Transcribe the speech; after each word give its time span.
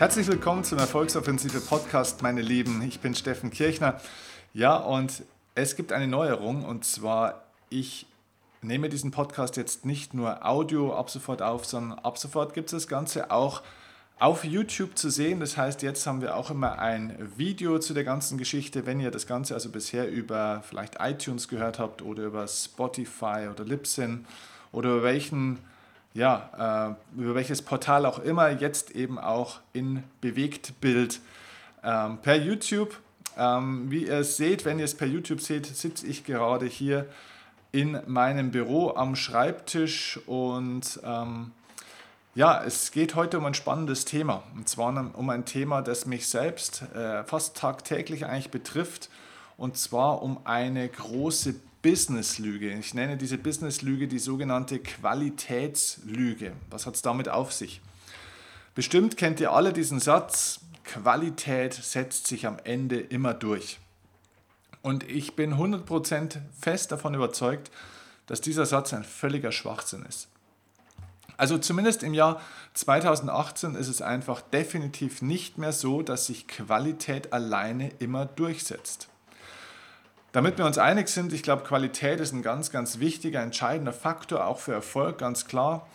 Herzlich 0.00 0.28
willkommen 0.28 0.64
zum 0.64 0.78
Erfolgsoffensive 0.78 1.60
Podcast, 1.60 2.22
meine 2.22 2.40
Lieben. 2.40 2.80
Ich 2.80 3.00
bin 3.00 3.14
Steffen 3.14 3.50
Kirchner. 3.50 4.00
Ja, 4.54 4.76
und 4.76 5.24
es 5.54 5.76
gibt 5.76 5.92
eine 5.92 6.06
Neuerung 6.06 6.64
und 6.64 6.86
zwar, 6.86 7.42
ich 7.68 8.06
nehme 8.62 8.88
diesen 8.88 9.10
Podcast 9.10 9.58
jetzt 9.58 9.84
nicht 9.84 10.14
nur 10.14 10.46
Audio 10.46 10.94
ab 10.94 11.10
sofort 11.10 11.42
auf, 11.42 11.66
sondern 11.66 11.98
ab 11.98 12.16
sofort 12.16 12.54
gibt 12.54 12.68
es 12.68 12.72
das 12.72 12.88
Ganze 12.88 13.30
auch 13.30 13.60
auf 14.18 14.42
YouTube 14.42 14.96
zu 14.96 15.10
sehen. 15.10 15.38
Das 15.38 15.58
heißt, 15.58 15.82
jetzt 15.82 16.06
haben 16.06 16.22
wir 16.22 16.34
auch 16.34 16.50
immer 16.50 16.78
ein 16.78 17.18
Video 17.36 17.78
zu 17.78 17.92
der 17.92 18.04
ganzen 18.04 18.38
Geschichte. 18.38 18.86
Wenn 18.86 19.00
ihr 19.00 19.10
das 19.10 19.26
Ganze 19.26 19.52
also 19.52 19.68
bisher 19.68 20.10
über 20.10 20.62
vielleicht 20.66 20.96
iTunes 20.98 21.46
gehört 21.46 21.78
habt 21.78 22.00
oder 22.00 22.22
über 22.22 22.48
Spotify 22.48 23.48
oder 23.50 23.66
Libsyn 23.66 24.24
oder 24.72 24.92
über 24.92 25.02
welchen 25.02 25.58
ja, 26.12 26.96
äh, 27.16 27.20
über 27.20 27.34
welches 27.34 27.62
Portal 27.62 28.06
auch 28.06 28.18
immer, 28.18 28.50
jetzt 28.50 28.90
eben 28.92 29.18
auch 29.18 29.60
in 29.72 30.02
Bewegtbild 30.20 31.20
ähm, 31.84 32.18
per 32.18 32.36
YouTube. 32.36 32.98
Ähm, 33.36 33.90
wie 33.90 34.06
ihr 34.06 34.24
seht, 34.24 34.64
wenn 34.64 34.78
ihr 34.78 34.84
es 34.84 34.96
per 34.96 35.06
YouTube 35.06 35.40
seht, 35.40 35.66
sitze 35.66 36.06
ich 36.06 36.24
gerade 36.24 36.66
hier 36.66 37.06
in 37.72 38.00
meinem 38.06 38.50
Büro 38.50 38.90
am 38.90 39.14
Schreibtisch 39.14 40.18
und 40.26 41.00
ähm, 41.04 41.52
ja, 42.34 42.62
es 42.64 42.90
geht 42.90 43.14
heute 43.14 43.38
um 43.38 43.44
ein 43.44 43.54
spannendes 43.54 44.04
Thema 44.04 44.42
und 44.56 44.68
zwar 44.68 45.16
um 45.16 45.30
ein 45.30 45.44
Thema, 45.44 45.82
das 45.82 46.06
mich 46.06 46.28
selbst 46.28 46.82
äh, 46.94 47.22
fast 47.24 47.56
tagtäglich 47.56 48.26
eigentlich 48.26 48.50
betrifft 48.50 49.08
und 49.56 49.76
zwar 49.76 50.22
um 50.22 50.38
eine 50.44 50.88
große 50.88 51.54
Business-Lüge. 51.82 52.72
Ich 52.74 52.94
nenne 52.94 53.16
diese 53.16 53.38
Business-Lüge 53.38 54.08
die 54.08 54.18
sogenannte 54.18 54.78
Qualitätslüge. 54.78 56.52
Was 56.70 56.86
hat 56.86 56.94
es 56.94 57.02
damit 57.02 57.28
auf 57.28 57.52
sich? 57.52 57.80
Bestimmt 58.74 59.16
kennt 59.16 59.40
ihr 59.40 59.52
alle 59.52 59.72
diesen 59.72 60.00
Satz, 60.00 60.60
Qualität 60.84 61.74
setzt 61.74 62.26
sich 62.26 62.46
am 62.46 62.58
Ende 62.64 63.00
immer 63.00 63.34
durch. 63.34 63.78
Und 64.82 65.08
ich 65.08 65.36
bin 65.36 65.54
100% 65.54 66.38
fest 66.58 66.92
davon 66.92 67.14
überzeugt, 67.14 67.70
dass 68.26 68.40
dieser 68.40 68.66
Satz 68.66 68.92
ein 68.92 69.04
völliger 69.04 69.52
Schwachsinn 69.52 70.04
ist. 70.08 70.28
Also 71.36 71.58
zumindest 71.58 72.02
im 72.02 72.12
Jahr 72.12 72.40
2018 72.74 73.74
ist 73.74 73.88
es 73.88 74.02
einfach 74.02 74.42
definitiv 74.42 75.22
nicht 75.22 75.58
mehr 75.58 75.72
so, 75.72 76.02
dass 76.02 76.26
sich 76.26 76.46
Qualität 76.46 77.32
alleine 77.32 77.90
immer 77.98 78.26
durchsetzt. 78.26 79.08
Damit 80.32 80.58
wir 80.58 80.66
uns 80.66 80.78
einig 80.78 81.08
sind, 81.08 81.32
ich 81.32 81.42
glaube, 81.42 81.64
Qualität 81.64 82.20
ist 82.20 82.32
ein 82.32 82.42
ganz, 82.42 82.70
ganz 82.70 83.00
wichtiger, 83.00 83.42
entscheidender 83.42 83.92
Faktor, 83.92 84.46
auch 84.46 84.60
für 84.60 84.72
Erfolg, 84.72 85.18
ganz 85.18 85.46
klar. 85.46 85.88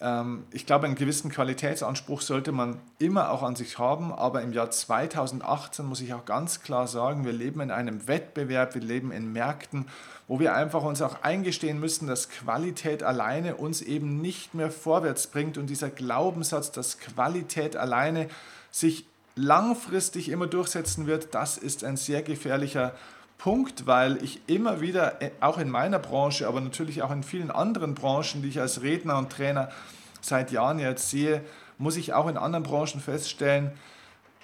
Ähm, 0.00 0.44
ich 0.50 0.64
glaube, 0.64 0.86
einen 0.86 0.94
gewissen 0.94 1.30
Qualitätsanspruch 1.30 2.22
sollte 2.22 2.52
man 2.52 2.80
immer 2.98 3.30
auch 3.30 3.42
an 3.42 3.54
sich 3.54 3.78
haben, 3.78 4.12
aber 4.12 4.40
im 4.40 4.54
Jahr 4.54 4.70
2018 4.70 5.84
muss 5.84 6.00
ich 6.00 6.14
auch 6.14 6.24
ganz 6.24 6.62
klar 6.62 6.86
sagen, 6.86 7.26
wir 7.26 7.32
leben 7.32 7.60
in 7.60 7.70
einem 7.70 8.08
Wettbewerb, 8.08 8.74
wir 8.74 8.82
leben 8.82 9.12
in 9.12 9.32
Märkten, 9.32 9.86
wo 10.26 10.40
wir 10.40 10.54
einfach 10.54 10.82
uns 10.82 11.02
auch 11.02 11.22
eingestehen 11.22 11.78
müssen, 11.78 12.06
dass 12.06 12.30
Qualität 12.30 13.02
alleine 13.02 13.56
uns 13.56 13.82
eben 13.82 14.22
nicht 14.22 14.54
mehr 14.54 14.70
vorwärts 14.70 15.26
bringt 15.26 15.58
und 15.58 15.68
dieser 15.68 15.90
Glaubenssatz, 15.90 16.72
dass 16.72 16.98
Qualität 16.98 17.76
alleine 17.76 18.28
sich 18.70 19.06
langfristig 19.34 20.30
immer 20.30 20.46
durchsetzen 20.46 21.06
wird, 21.06 21.34
das 21.34 21.58
ist 21.58 21.84
ein 21.84 21.98
sehr 21.98 22.22
gefährlicher 22.22 22.94
Punkt, 23.38 23.86
weil 23.86 24.22
ich 24.22 24.40
immer 24.46 24.80
wieder, 24.80 25.20
äh, 25.22 25.30
auch 25.40 25.58
in 25.58 25.70
meiner 25.70 25.98
Branche, 25.98 26.48
aber 26.48 26.60
natürlich 26.60 27.02
auch 27.02 27.10
in 27.10 27.22
vielen 27.22 27.50
anderen 27.50 27.94
Branchen, 27.94 28.42
die 28.42 28.48
ich 28.48 28.60
als 28.60 28.82
Redner 28.82 29.18
und 29.18 29.30
Trainer 29.30 29.70
seit 30.20 30.50
Jahren 30.50 30.78
jetzt 30.78 31.10
sehe, 31.10 31.42
muss 31.78 31.96
ich 31.96 32.14
auch 32.14 32.28
in 32.28 32.36
anderen 32.36 32.64
Branchen 32.64 33.00
feststellen, 33.00 33.72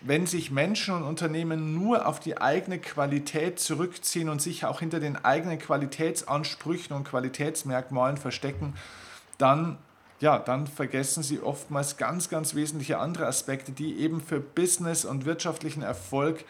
wenn 0.04 0.26
sich 0.26 0.50
Menschen 0.50 0.94
und 0.94 1.04
Unternehmen 1.04 1.74
nur 1.74 2.06
auf 2.06 2.18
die 2.18 2.40
eigene 2.40 2.78
Qualität 2.78 3.60
zurückziehen 3.60 4.28
und 4.28 4.42
sich 4.42 4.64
auch 4.64 4.80
hinter 4.80 5.00
den 5.00 5.24
eigenen 5.24 5.58
Qualitätsansprüchen 5.58 6.94
und 6.94 7.04
Qualitätsmerkmalen 7.04 8.16
verstecken, 8.16 8.74
dann, 9.38 9.78
ja, 10.20 10.38
dann 10.38 10.66
vergessen 10.66 11.22
sie 11.22 11.40
oftmals 11.40 11.96
ganz, 11.96 12.28
ganz 12.28 12.54
wesentliche 12.54 12.98
andere 12.98 13.26
Aspekte, 13.26 13.72
die 13.72 13.98
eben 14.00 14.20
für 14.20 14.40
Business 14.40 15.04
und 15.04 15.24
wirtschaftlichen 15.24 15.82
Erfolg 15.82 16.44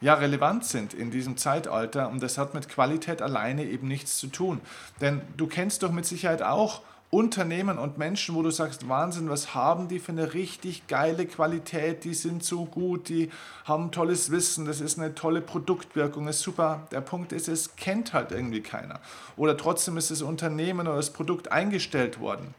ja 0.00 0.14
relevant 0.14 0.64
sind 0.64 0.94
in 0.94 1.10
diesem 1.10 1.36
Zeitalter 1.36 2.08
und 2.08 2.22
das 2.22 2.38
hat 2.38 2.54
mit 2.54 2.68
Qualität 2.68 3.22
alleine 3.22 3.64
eben 3.64 3.88
nichts 3.88 4.18
zu 4.18 4.28
tun. 4.28 4.60
Denn 5.00 5.22
du 5.36 5.46
kennst 5.46 5.82
doch 5.82 5.90
mit 5.90 6.06
Sicherheit 6.06 6.42
auch 6.42 6.82
Unternehmen 7.10 7.78
und 7.78 7.96
Menschen, 7.96 8.34
wo 8.34 8.42
du 8.42 8.50
sagst, 8.50 8.86
Wahnsinn, 8.86 9.30
was 9.30 9.54
haben 9.54 9.88
die 9.88 9.98
für 9.98 10.12
eine 10.12 10.34
richtig 10.34 10.88
geile 10.88 11.24
Qualität, 11.24 12.04
die 12.04 12.12
sind 12.12 12.44
so 12.44 12.66
gut, 12.66 13.08
die 13.08 13.30
haben 13.64 13.92
tolles 13.92 14.30
Wissen, 14.30 14.66
das 14.66 14.82
ist 14.82 14.98
eine 14.98 15.14
tolle 15.14 15.40
Produktwirkung, 15.40 16.28
ist 16.28 16.40
super. 16.40 16.86
Der 16.90 17.00
Punkt 17.00 17.32
ist, 17.32 17.48
es 17.48 17.76
kennt 17.76 18.12
halt 18.12 18.30
irgendwie 18.30 18.60
keiner. 18.60 19.00
Oder 19.38 19.56
trotzdem 19.56 19.96
ist 19.96 20.10
das 20.10 20.20
Unternehmen 20.20 20.86
oder 20.86 20.96
das 20.96 21.10
Produkt 21.10 21.50
eingestellt 21.50 22.20
worden 22.20 22.54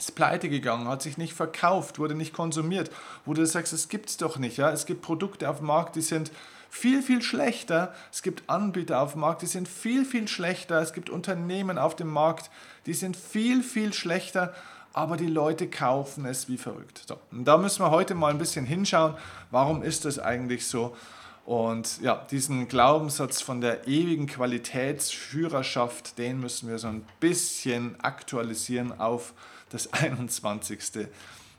ist 0.00 0.14
pleite 0.14 0.48
gegangen, 0.48 0.88
hat 0.88 1.02
sich 1.02 1.18
nicht 1.18 1.34
verkauft, 1.34 1.98
wurde 1.98 2.14
nicht 2.14 2.32
konsumiert, 2.32 2.90
wo 3.26 3.34
du 3.34 3.44
sagst, 3.46 3.74
es 3.74 3.90
gibt 3.90 4.08
es 4.08 4.16
doch 4.16 4.38
nicht. 4.38 4.56
Ja? 4.56 4.70
Es 4.70 4.86
gibt 4.86 5.02
Produkte 5.02 5.48
auf 5.48 5.58
dem 5.58 5.66
Markt, 5.66 5.94
die 5.94 6.00
sind 6.00 6.32
viel, 6.70 7.02
viel 7.02 7.20
schlechter. 7.20 7.92
Es 8.12 8.22
gibt 8.22 8.48
Anbieter 8.48 9.00
auf 9.00 9.12
dem 9.12 9.20
Markt, 9.20 9.42
die 9.42 9.46
sind 9.46 9.68
viel, 9.68 10.04
viel 10.04 10.28
schlechter. 10.28 10.80
Es 10.80 10.92
gibt 10.92 11.10
Unternehmen 11.10 11.78
auf 11.78 11.96
dem 11.96 12.08
Markt, 12.08 12.50
die 12.86 12.94
sind 12.94 13.16
viel, 13.16 13.62
viel 13.62 13.92
schlechter. 13.92 14.54
Aber 14.92 15.16
die 15.16 15.26
Leute 15.26 15.68
kaufen 15.68 16.24
es 16.24 16.48
wie 16.48 16.56
verrückt. 16.56 17.02
So, 17.06 17.18
und 17.30 17.44
da 17.44 17.58
müssen 17.58 17.82
wir 17.84 17.90
heute 17.90 18.14
mal 18.14 18.30
ein 18.30 18.38
bisschen 18.38 18.66
hinschauen, 18.66 19.14
warum 19.50 19.82
ist 19.82 20.04
das 20.04 20.18
eigentlich 20.18 20.66
so? 20.66 20.96
Und 21.44 22.00
ja, 22.00 22.26
diesen 22.30 22.68
Glaubenssatz 22.68 23.40
von 23.40 23.60
der 23.60 23.88
ewigen 23.88 24.26
Qualitätsführerschaft, 24.26 26.18
den 26.18 26.40
müssen 26.40 26.68
wir 26.68 26.78
so 26.78 26.88
ein 26.88 27.04
bisschen 27.18 27.98
aktualisieren 28.00 28.98
auf 29.00 29.32
das 29.70 29.92
21. 29.92 31.08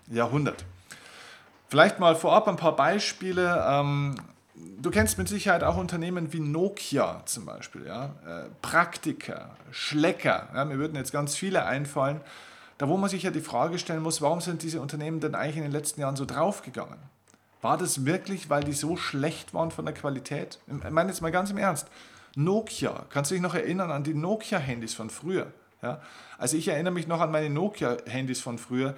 Jahrhundert. 0.07 0.65
Vielleicht 1.69 1.99
mal 1.99 2.15
vorab 2.15 2.47
ein 2.47 2.57
paar 2.57 2.75
Beispiele. 2.75 3.63
Du 4.53 4.91
kennst 4.91 5.17
mit 5.17 5.27
Sicherheit 5.29 5.63
auch 5.63 5.77
Unternehmen 5.77 6.33
wie 6.33 6.39
Nokia 6.39 7.23
zum 7.25 7.45
Beispiel, 7.45 7.85
ja? 7.85 8.15
Äh, 8.25 8.49
Praktika, 8.61 9.55
Schlecker. 9.71 10.49
Ja? 10.53 10.65
Mir 10.65 10.77
würden 10.77 10.95
jetzt 10.95 11.13
ganz 11.13 11.35
viele 11.35 11.65
einfallen. 11.65 12.21
Da 12.77 12.89
wo 12.89 12.97
man 12.97 13.09
sich 13.09 13.23
ja 13.23 13.31
die 13.31 13.41
Frage 13.41 13.77
stellen 13.79 14.01
muss, 14.01 14.21
warum 14.21 14.41
sind 14.41 14.63
diese 14.63 14.81
Unternehmen 14.81 15.19
denn 15.19 15.35
eigentlich 15.35 15.57
in 15.57 15.63
den 15.63 15.71
letzten 15.71 16.01
Jahren 16.01 16.15
so 16.15 16.25
draufgegangen? 16.25 16.97
War 17.61 17.77
das 17.77 18.05
wirklich, 18.05 18.49
weil 18.49 18.63
die 18.63 18.73
so 18.73 18.97
schlecht 18.97 19.53
waren 19.53 19.71
von 19.71 19.85
der 19.85 19.93
Qualität? 19.93 20.59
Ich 20.67 20.89
meine 20.89 21.09
jetzt 21.09 21.21
mal 21.21 21.31
ganz 21.31 21.51
im 21.51 21.57
Ernst. 21.57 21.87
Nokia, 22.35 23.05
kannst 23.09 23.29
du 23.29 23.35
dich 23.35 23.41
noch 23.41 23.53
erinnern 23.53 23.91
an 23.91 24.03
die 24.03 24.15
Nokia-Handys 24.15 24.95
von 24.95 25.09
früher? 25.09 25.53
Ja? 25.81 26.01
Also 26.37 26.57
ich 26.57 26.67
erinnere 26.67 26.93
mich 26.93 27.07
noch 27.07 27.21
an 27.21 27.31
meine 27.31 27.49
Nokia-Handys 27.49 28.41
von 28.41 28.57
früher 28.57 28.95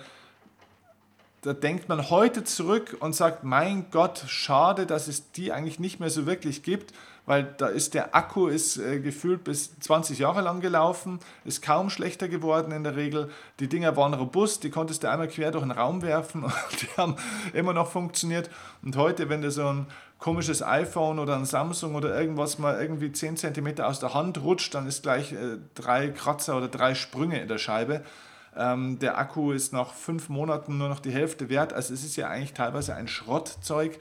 da 1.43 1.51
denkt 1.51 1.89
man 1.89 2.09
heute 2.09 2.45
zurück 2.45 2.95
und 3.01 3.13
sagt, 3.13 3.43
mein 3.43 3.87
Gott, 3.91 4.23
schade, 4.27 4.85
dass 4.85 5.09
es 5.09 5.31
die 5.31 5.51
eigentlich 5.51 5.77
nicht 5.77 5.99
mehr 5.99 6.09
so 6.09 6.25
wirklich 6.25 6.63
gibt, 6.63 6.93
weil 7.25 7.43
da 7.57 7.67
ist 7.67 7.93
der 7.93 8.15
Akku 8.15 8.47
ist 8.47 8.77
äh, 8.77 8.99
gefühlt 8.99 9.43
bis 9.43 9.77
20 9.79 10.19
Jahre 10.19 10.41
lang 10.41 10.61
gelaufen, 10.61 11.19
ist 11.43 11.61
kaum 11.61 11.89
schlechter 11.89 12.29
geworden 12.29 12.71
in 12.71 12.85
der 12.85 12.95
Regel. 12.95 13.29
Die 13.59 13.67
Dinger 13.67 13.97
waren 13.97 14.13
robust, 14.13 14.63
die 14.63 14.69
konntest 14.69 15.03
du 15.03 15.09
einmal 15.09 15.27
quer 15.27 15.51
durch 15.51 15.63
den 15.63 15.71
Raum 15.71 16.01
werfen 16.01 16.43
und 16.45 16.53
die 16.81 16.87
haben 16.97 17.17
immer 17.53 17.73
noch 17.73 17.91
funktioniert. 17.91 18.49
Und 18.81 18.95
heute, 18.95 19.27
wenn 19.27 19.41
du 19.41 19.51
so 19.51 19.67
ein 19.67 19.87
komisches 20.19 20.63
iPhone 20.63 21.19
oder 21.19 21.35
ein 21.35 21.45
Samsung 21.45 21.95
oder 21.95 22.17
irgendwas 22.17 22.57
mal 22.57 22.81
irgendwie 22.81 23.11
10 23.11 23.35
cm 23.35 23.81
aus 23.81 23.99
der 23.99 24.13
Hand 24.13 24.41
rutscht, 24.41 24.73
dann 24.73 24.87
ist 24.87 25.03
gleich 25.03 25.33
äh, 25.33 25.57
drei 25.75 26.07
Kratzer 26.07 26.55
oder 26.55 26.69
drei 26.69 26.95
Sprünge 26.95 27.41
in 27.41 27.49
der 27.49 27.57
Scheibe. 27.57 28.03
Ähm, 28.55 28.99
der 28.99 29.17
Akku 29.17 29.51
ist 29.51 29.73
nach 29.73 29.93
fünf 29.93 30.29
Monaten 30.29 30.77
nur 30.77 30.89
noch 30.89 30.99
die 30.99 31.11
Hälfte 31.11 31.49
wert. 31.49 31.73
Also 31.73 31.93
es 31.93 32.03
ist 32.03 32.15
ja 32.15 32.27
eigentlich 32.27 32.53
teilweise 32.53 32.95
ein 32.95 33.07
Schrottzeug, 33.07 33.99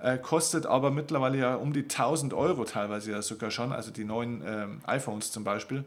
äh, 0.00 0.18
kostet 0.18 0.66
aber 0.66 0.90
mittlerweile 0.90 1.38
ja 1.38 1.54
um 1.54 1.72
die 1.72 1.88
1000 1.88 2.34
Euro 2.34 2.64
teilweise 2.64 3.12
ja 3.12 3.22
sogar 3.22 3.50
schon, 3.50 3.72
also 3.72 3.90
die 3.90 4.04
neuen 4.04 4.42
ähm, 4.46 4.80
iPhones 4.84 5.30
zum 5.30 5.44
Beispiel. 5.44 5.84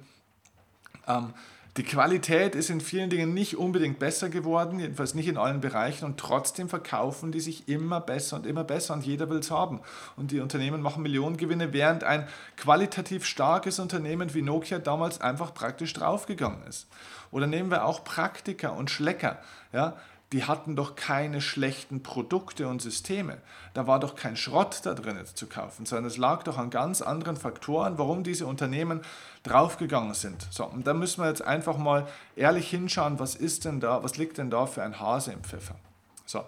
Ähm, 1.08 1.34
die 1.78 1.84
Qualität 1.84 2.56
ist 2.56 2.70
in 2.70 2.80
vielen 2.80 3.10
Dingen 3.10 3.34
nicht 3.34 3.58
unbedingt 3.58 4.00
besser 4.00 4.30
geworden, 4.30 4.80
jedenfalls 4.80 5.14
nicht 5.14 5.28
in 5.28 5.36
allen 5.36 5.60
Bereichen 5.60 6.06
und 6.06 6.18
trotzdem 6.18 6.70
verkaufen 6.70 7.34
die 7.34 7.42
sich 7.42 7.68
immer 7.68 8.00
besser 8.00 8.38
und 8.38 8.46
immer 8.46 8.64
besser 8.64 8.94
und 8.94 9.06
jeder 9.06 9.30
will 9.30 9.40
es 9.40 9.52
haben. 9.52 9.82
Und 10.16 10.32
die 10.32 10.40
Unternehmen 10.40 10.82
machen 10.82 11.04
Millionengewinne, 11.04 11.74
während 11.74 12.06
ein 12.06 12.30
qualitativ 12.56 13.26
starkes 13.26 13.80
Unternehmen 13.80 14.34
wie 14.34 14.42
Nokia 14.42 14.80
damals 14.80 15.20
einfach 15.20 15.54
praktisch 15.54 15.92
draufgegangen 15.92 16.66
ist. 16.66 16.88
Oder 17.36 17.48
nehmen 17.48 17.70
wir 17.70 17.86
auch 17.86 18.06
Praktika 18.06 18.70
und 18.70 18.90
Schlecker. 18.90 19.40
Ja? 19.74 19.98
die 20.32 20.44
hatten 20.44 20.76
doch 20.76 20.96
keine 20.96 21.40
schlechten 21.40 22.02
Produkte 22.02 22.68
und 22.68 22.82
Systeme. 22.82 23.38
Da 23.74 23.88
war 23.88 24.00
doch 24.00 24.16
kein 24.16 24.36
Schrott 24.36 24.82
da 24.84 24.94
drin 24.94 25.18
zu 25.34 25.48
kaufen, 25.48 25.86
sondern 25.86 26.06
es 26.06 26.18
lag 26.18 26.44
doch 26.44 26.58
an 26.58 26.70
ganz 26.70 27.02
anderen 27.02 27.38
Faktoren, 27.38 27.98
warum 27.98 28.24
diese 28.24 28.48
Unternehmen 28.48 29.02
draufgegangen 29.44 30.14
sind. 30.14 30.48
So, 30.50 30.66
und 30.66 30.88
da 30.88 30.94
müssen 30.94 31.22
wir 31.22 31.30
jetzt 31.30 31.44
einfach 31.44 31.78
mal 31.78 32.08
ehrlich 32.36 32.70
hinschauen, 32.70 33.20
was 33.20 33.36
ist 33.36 33.66
denn 33.66 33.80
da, 33.80 34.04
was 34.04 34.18
liegt 34.18 34.38
denn 34.38 34.50
da 34.50 34.66
für 34.66 34.84
ein 34.84 35.00
Hase 35.00 35.32
im 35.32 35.44
Pfeffer. 35.44 35.76
So. 36.26 36.44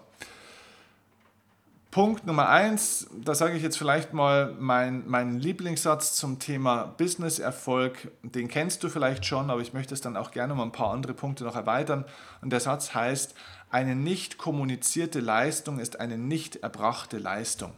Punkt 1.98 2.28
Nummer 2.28 2.48
eins, 2.48 3.08
da 3.10 3.34
sage 3.34 3.56
ich 3.56 3.62
jetzt 3.64 3.76
vielleicht 3.76 4.12
mal 4.12 4.54
meinen 4.60 5.02
mein 5.08 5.40
Lieblingssatz 5.40 6.14
zum 6.14 6.38
Thema 6.38 6.94
Business-Erfolg. 6.96 8.12
Den 8.22 8.46
kennst 8.46 8.84
du 8.84 8.88
vielleicht 8.88 9.26
schon, 9.26 9.50
aber 9.50 9.60
ich 9.62 9.72
möchte 9.72 9.94
es 9.94 10.00
dann 10.00 10.16
auch 10.16 10.30
gerne 10.30 10.52
um 10.52 10.60
ein 10.60 10.70
paar 10.70 10.92
andere 10.92 11.12
Punkte 11.12 11.42
noch 11.42 11.56
erweitern. 11.56 12.04
Und 12.40 12.50
der 12.50 12.60
Satz 12.60 12.94
heißt, 12.94 13.34
eine 13.70 13.96
nicht 13.96 14.38
kommunizierte 14.38 15.18
Leistung 15.18 15.80
ist 15.80 15.98
eine 15.98 16.16
nicht 16.16 16.62
erbrachte 16.62 17.18
Leistung. 17.18 17.72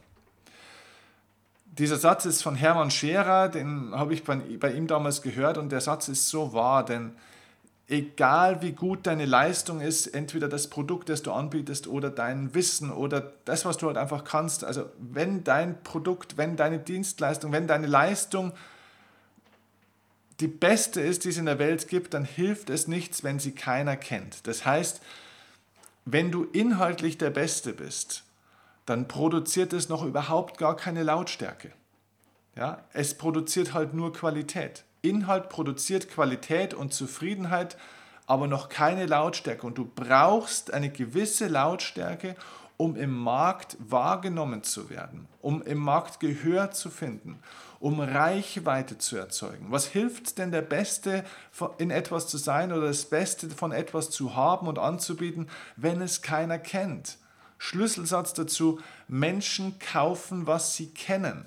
Dieser 1.65 1.97
Satz 1.97 2.27
ist 2.27 2.43
von 2.43 2.57
Hermann 2.57 2.91
Scherer, 2.91 3.49
den 3.49 3.95
habe 3.95 4.13
ich 4.13 4.25
bei, 4.25 4.37
bei 4.37 4.71
ihm 4.75 4.87
damals 4.87 5.23
gehört 5.23 5.57
und 5.57 5.73
der 5.73 5.81
Satz 5.81 6.09
ist 6.09 6.29
so 6.29 6.53
wahr, 6.53 6.85
denn 6.85 7.13
egal 7.91 8.63
wie 8.63 8.73
gut 8.73 9.07
deine 9.07 9.27
Leistung 9.27 9.81
ist, 9.81 10.07
entweder 10.07 10.49
das 10.49 10.71
Produkt, 10.71 11.09
das 11.09 11.23
du 11.23 11.33
anbietest 11.33 11.89
oder 11.89 12.09
dein 12.09 12.55
Wissen 12.55 12.93
oder 12.93 13.33
das, 13.45 13.65
was 13.65 13.79
du 13.79 13.89
halt 13.89 13.97
einfach 13.97 14.23
kannst, 14.23 14.63
also 14.65 14.87
wenn 14.99 15.43
dein 15.43 15.83
Produkt, 15.83 16.37
wenn 16.37 16.57
deine 16.57 16.79
Dienstleistung, 16.79 17.51
wenn 17.51 17.67
deine 17.67 17.89
Leistung 17.89 18.53
die 20.39 20.47
beste 20.47 21.01
ist, 21.01 21.25
die 21.25 21.31
es 21.31 21.37
in 21.37 21.47
der 21.47 21.59
Welt 21.59 21.89
gibt, 21.89 22.15
dann 22.15 22.25
hilft 22.25 22.71
es 22.71 22.87
nichts, 22.87 23.25
wenn 23.25 23.41
sie 23.41 23.53
keiner 23.53 23.97
kennt. 23.97 24.47
Das 24.47 24.65
heißt, 24.65 25.03
wenn 26.05 26.31
du 26.31 26.45
inhaltlich 26.45 27.19
der 27.19 27.31
Beste 27.31 27.73
bist, 27.73 28.23
dann 28.87 29.09
produziert 29.09 29.73
es 29.73 29.89
noch 29.89 30.05
überhaupt 30.05 30.59
gar 30.59 30.77
keine 30.77 31.03
Lautstärke. 31.03 31.73
Ja, 32.57 32.85
es 32.93 33.19
produziert 33.19 33.75
halt 33.75 33.95
nur 33.95 34.13
Qualität. 34.13 34.85
Inhalt 35.03 35.49
produziert 35.49 36.11
Qualität 36.11 36.75
und 36.75 36.93
Zufriedenheit, 36.93 37.77
aber 38.27 38.47
noch 38.47 38.69
keine 38.69 39.07
Lautstärke. 39.07 39.67
Und 39.67 39.79
du 39.79 39.91
brauchst 39.95 40.73
eine 40.73 40.91
gewisse 40.91 41.49
Lautstärke, 41.49 42.37
um 42.77 42.97
im 42.97 43.15
Markt 43.15 43.77
wahrgenommen 43.79 44.63
zu 44.63 44.89
werden, 44.89 45.29
um 45.43 45.63
im 45.63 45.79
Markt 45.79 46.19
Gehör 46.19 46.71
zu 46.71 46.89
finden, 46.89 47.39
um 47.79 48.01
Reichweite 48.01 48.97
zu 48.97 49.17
erzeugen. 49.17 49.67
Was 49.69 49.87
hilft 49.87 50.39
denn 50.39 50.51
der 50.51 50.63
Beste 50.63 51.25
in 51.77 51.91
etwas 51.91 52.27
zu 52.27 52.39
sein 52.39 52.73
oder 52.73 52.87
das 52.87 53.05
Beste 53.05 53.51
von 53.51 53.73
etwas 53.73 54.11
zu 54.11 54.35
haben 54.35 54.67
und 54.67 54.79
anzubieten, 54.79 55.49
wenn 55.77 56.01
es 56.01 56.23
keiner 56.23 56.59
kennt? 56.59 57.19
Schlüsselsatz 57.59 58.33
dazu, 58.33 58.81
Menschen 59.09 59.79
kaufen, 59.79 60.47
was 60.47 60.75
sie 60.75 60.87
kennen. 60.87 61.45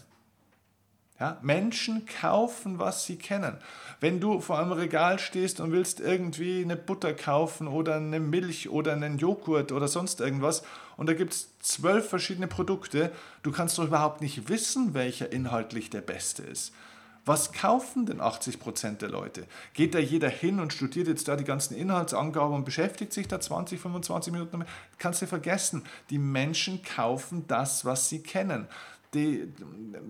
Ja, 1.19 1.38
Menschen 1.44 2.07
kaufen, 2.07 2.80
was 2.80 3.06
sie 3.06 3.18
kennen. 3.18 3.57
Wenn 4.00 4.19
du 4.19 4.42
vor 4.42 4.57
einem 4.57 4.71
Regal 4.71 5.19
stehst 5.19 5.60
und 5.60 5.71
willst 5.71 6.00
irgendwie 6.00 6.63
eine 6.63 6.75
Butter 6.75 7.13
kaufen 7.13 7.68
oder 7.68 7.95
eine 7.95 8.19
Milch 8.19 8.69
oder 8.69 8.94
einen 8.94 9.19
Joghurt 9.19 9.71
oder 9.71 9.88
sonst 9.88 10.21
irgendwas 10.21 10.63
und 10.98 11.07
da 11.07 11.13
gibt 11.13 11.33
es 11.33 11.50
zwölf 11.60 12.10
verschiedene 12.10 12.48
Produkte, 12.48 13.12
du 13.44 13.51
kannst 13.51 13.77
doch 13.77 13.86
überhaupt 13.86 14.21
nicht 14.21 14.50
wissen, 14.50 14.95
welcher 14.95 15.31
inhaltlich 15.31 15.92
der 15.92 16.01
beste 16.01 16.42
ist. 16.42 16.74
Was 17.25 17.54
kaufen 17.54 18.06
denn 18.06 18.19
80 18.19 18.60
Prozent 18.60 19.01
der 19.01 19.07
Leute? 19.07 19.48
Geht 19.74 19.95
da 19.95 20.00
jeder 20.00 20.27
hin 20.27 20.60
und 20.60 20.74
studiert 20.74 21.07
jetzt 21.07 21.30
da 21.30 21.38
die 21.38 21.45
ganzen 21.45 21.74
Inhaltsangaben 21.74 22.54
und 22.54 22.65
beschäftigt 22.65 23.13
sich 23.13 23.30
da 23.30 23.39
20, 23.39 23.80
25 23.80 24.33
Minuten 24.33 24.51
damit? 24.51 24.68
Kannst 24.98 25.21
du 25.21 25.27
vergessen. 25.27 25.83
Die 26.10 26.18
Menschen 26.18 26.83
kaufen 26.83 27.45
das, 27.48 27.86
was 27.86 28.10
sie 28.10 28.21
kennen 28.21 28.68
die, 29.13 29.51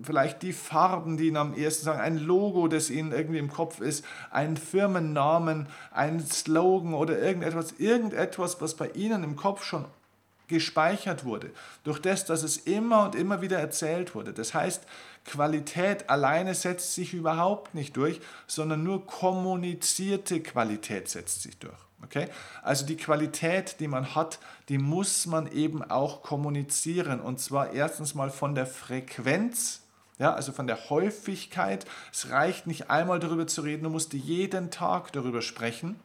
vielleicht 0.02 0.42
die 0.42 0.52
Farben, 0.52 1.16
die 1.16 1.28
ihnen 1.28 1.36
am 1.36 1.54
ersten 1.54 1.84
sagen, 1.84 2.00
ein 2.00 2.18
Logo, 2.18 2.68
das 2.68 2.90
ihnen 2.90 3.12
irgendwie 3.12 3.38
im 3.38 3.50
Kopf 3.50 3.80
ist, 3.80 4.04
ein 4.30 4.56
Firmennamen, 4.56 5.68
ein 5.90 6.20
Slogan 6.20 6.94
oder 6.94 7.18
irgendetwas, 7.18 7.74
irgendetwas, 7.78 8.60
was 8.60 8.74
bei 8.74 8.88
ihnen 8.90 9.24
im 9.24 9.36
Kopf 9.36 9.64
schon 9.64 9.84
gespeichert 10.48 11.24
wurde, 11.24 11.50
durch 11.84 12.00
das, 12.00 12.26
dass 12.26 12.42
es 12.42 12.58
immer 12.58 13.04
und 13.04 13.14
immer 13.14 13.40
wieder 13.40 13.58
erzählt 13.58 14.14
wurde. 14.14 14.32
Das 14.32 14.52
heißt, 14.52 14.84
Qualität 15.24 16.10
alleine 16.10 16.54
setzt 16.54 16.94
sich 16.94 17.14
überhaupt 17.14 17.74
nicht 17.74 17.96
durch, 17.96 18.20
sondern 18.46 18.82
nur 18.82 19.06
kommunizierte 19.06 20.40
Qualität 20.40 21.08
setzt 21.08 21.42
sich 21.42 21.58
durch. 21.58 21.78
Okay? 22.04 22.28
Also 22.62 22.86
die 22.86 22.96
Qualität, 22.96 23.80
die 23.80 23.88
man 23.88 24.14
hat, 24.14 24.38
die 24.68 24.78
muss 24.78 25.26
man 25.26 25.50
eben 25.50 25.82
auch 25.82 26.22
kommunizieren. 26.22 27.20
Und 27.20 27.40
zwar 27.40 27.72
erstens 27.72 28.14
mal 28.14 28.30
von 28.30 28.54
der 28.54 28.66
Frequenz, 28.66 29.80
ja, 30.18 30.32
also 30.32 30.52
von 30.52 30.66
der 30.66 30.90
Häufigkeit. 30.90 31.86
Es 32.12 32.30
reicht 32.30 32.66
nicht 32.66 32.90
einmal 32.90 33.18
darüber 33.18 33.46
zu 33.46 33.62
reden, 33.62 33.82
du 33.82 33.90
musst 33.90 34.12
jeden 34.12 34.70
Tag 34.70 35.12
darüber 35.12 35.42
sprechen 35.42 35.98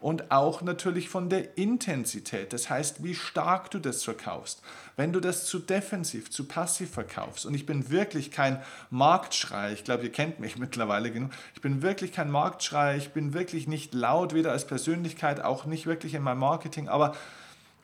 und 0.00 0.30
auch 0.30 0.62
natürlich 0.62 1.08
von 1.08 1.28
der 1.28 1.58
Intensität, 1.58 2.52
das 2.52 2.70
heißt, 2.70 3.02
wie 3.02 3.14
stark 3.14 3.70
du 3.70 3.78
das 3.78 4.04
verkaufst. 4.04 4.62
Wenn 4.96 5.12
du 5.12 5.20
das 5.20 5.46
zu 5.46 5.58
defensiv, 5.58 6.30
zu 6.30 6.46
passiv 6.46 6.90
verkaufst, 6.90 7.46
und 7.46 7.54
ich 7.54 7.66
bin 7.66 7.90
wirklich 7.90 8.30
kein 8.30 8.62
Marktschrei, 8.90 9.72
ich 9.72 9.84
glaube, 9.84 10.04
ihr 10.04 10.12
kennt 10.12 10.38
mich 10.40 10.56
mittlerweile 10.58 11.10
genug, 11.10 11.30
ich 11.54 11.60
bin 11.60 11.82
wirklich 11.82 12.12
kein 12.12 12.30
Marktschrei, 12.30 12.96
ich 12.96 13.10
bin 13.10 13.34
wirklich 13.34 13.66
nicht 13.66 13.92
laut, 13.94 14.34
weder 14.34 14.52
als 14.52 14.66
Persönlichkeit, 14.66 15.40
auch 15.40 15.64
nicht 15.64 15.86
wirklich 15.86 16.14
in 16.14 16.22
meinem 16.22 16.38
Marketing, 16.38 16.88
aber 16.88 17.14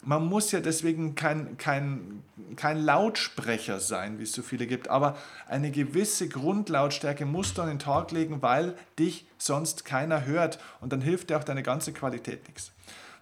man 0.07 0.27
muss 0.27 0.53
ja 0.53 0.61
deswegen 0.61 1.15
kein, 1.15 1.57
kein, 1.57 2.23
kein 2.57 2.83
Lautsprecher 2.83 3.81
sein, 3.81 4.19
wie 4.19 4.25
es 4.25 4.33
so 4.33 4.43
viele 4.43 4.67
gibt, 4.67 4.89
aber 4.89 5.17
eine 5.49 5.71
gewisse 5.71 6.29
Grundlautstärke 6.29 7.25
musst 7.25 7.59
du 7.59 7.63
an 7.63 7.69
den 7.69 7.79
Tag 7.79 8.11
legen, 8.13 8.43
weil 8.43 8.75
dich 8.99 9.27
sonst 9.39 9.85
keiner 9.85 10.27
hört 10.27 10.59
und 10.81 10.93
dann 10.93 11.01
hilft 11.01 11.31
dir 11.31 11.39
auch 11.39 11.45
deine 11.45 11.63
ganze 11.63 11.93
Qualität 11.93 12.47
nichts. 12.47 12.74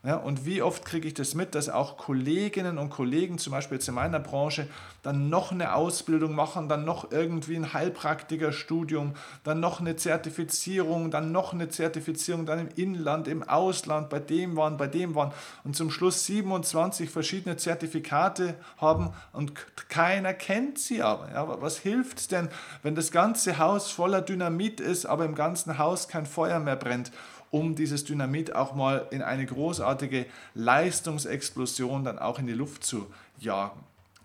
Ja, 0.05 0.17
und 0.17 0.45
wie 0.45 0.63
oft 0.63 0.85
kriege 0.85 1.07
ich 1.07 1.15
das 1.15 1.37
mit, 1.37 1.55
dass 1.55 1.69
auch 1.69 1.97
Kolleginnen 1.97 2.77
und 2.77 2.91
Kollegen, 2.91 3.39
zum 3.39 3.53
Beispiel 3.53 3.77
jetzt 3.77 3.87
in 3.87 3.95
meiner 3.95 4.19
Branche, 4.19 4.67
dann 5.05 5.29
noch 5.29 5.53
eine 5.53 5.77
Ausbildung 5.77 6.35
machen, 6.35 6.69
dann 6.69 6.85
noch 6.85 7.13
irgendwie 7.13 7.55
ein 7.55 7.73
Heilpraktikerstudium, 7.73 9.15
dann 9.45 9.61
noch 9.61 9.79
eine 9.79 9.95
Zertifizierung, 9.95 11.13
dann 11.13 11.31
noch 11.31 11.53
eine 11.53 11.69
Zertifizierung, 11.69 12.47
dann 12.47 12.59
im 12.59 12.69
Inland, 12.75 13.29
im 13.29 13.45
Ausland, 13.45 14.11
bei 14.11 14.19
dem 14.19 14.57
waren, 14.57 14.77
bei 14.77 14.89
dem 14.89 15.15
waren 15.15 15.31
und 15.63 15.77
zum 15.77 15.89
Schluss 15.93 16.27
27 16.27 17.09
verschiedene 17.09 17.57
Zertifikate 17.57 18.57
haben 18.79 19.11
und 19.33 19.53
keiner 19.89 20.35
kennt 20.35 20.81
sie 20.81 21.01
aber. 21.01 21.31
Ja, 21.31 21.63
was 21.63 21.79
hilft 21.79 22.33
denn, 22.33 22.49
wenn 22.83 22.97
das 22.97 23.13
ganze 23.13 23.59
Haus 23.59 23.93
voller 23.93 24.21
Dynamit 24.21 24.81
ist, 24.81 25.07
aber 25.07 25.27
im 25.27 25.37
ganzen 25.37 25.79
Haus 25.79 26.09
kein 26.09 26.27
Feuer 26.27 26.59
mehr 26.59 26.75
brennt? 26.75 27.13
Um 27.53 27.77
dieses 27.77 28.05
Dynamit 28.05 28.57
auch 28.57 28.75
mal 28.75 29.07
in 29.11 29.23
eine 29.23 29.47
großartige 29.47 30.27
Leistungsexplosion 30.55 32.03
dann 32.03 32.19
auch 32.19 32.39
in 32.39 32.47
die 32.47 32.55
Luft 32.55 32.83
zu 32.83 33.07
jagen. 33.39 33.79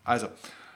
Also, 0.04 0.28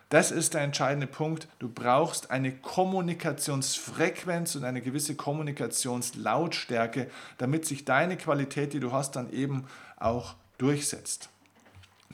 das 0.09 0.31
ist 0.31 0.53
der 0.53 0.61
entscheidende 0.61 1.07
Punkt. 1.07 1.47
Du 1.59 1.69
brauchst 1.69 2.29
eine 2.29 2.51
Kommunikationsfrequenz 2.51 4.55
und 4.55 4.65
eine 4.65 4.81
gewisse 4.81 5.15
Kommunikationslautstärke, 5.15 7.09
damit 7.37 7.65
sich 7.65 7.85
deine 7.85 8.17
Qualität, 8.17 8.73
die 8.73 8.81
du 8.81 8.91
hast, 8.91 9.15
dann 9.15 9.31
eben 9.31 9.63
auch 9.97 10.35
durchsetzt. 10.57 11.29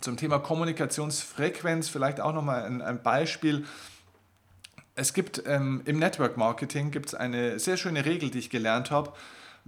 Zum 0.01 0.17
Thema 0.17 0.37
Kommunikationsfrequenz 0.37 1.89
vielleicht 1.89 2.21
auch 2.21 2.33
nochmal 2.33 2.65
ein, 2.65 2.83
ein 2.83 3.01
Beispiel. 3.01 3.65
Es 4.93 5.15
gibt 5.15 5.41
ähm, 5.47 5.81
im 5.85 5.97
Network 5.97 6.37
Marketing 6.37 6.91
gibt 6.91 7.07
es 7.07 7.15
eine 7.15 7.57
sehr 7.57 7.77
schöne 7.77 8.05
Regel, 8.05 8.29
die 8.29 8.37
ich 8.37 8.51
gelernt 8.51 8.91
habe 8.91 9.13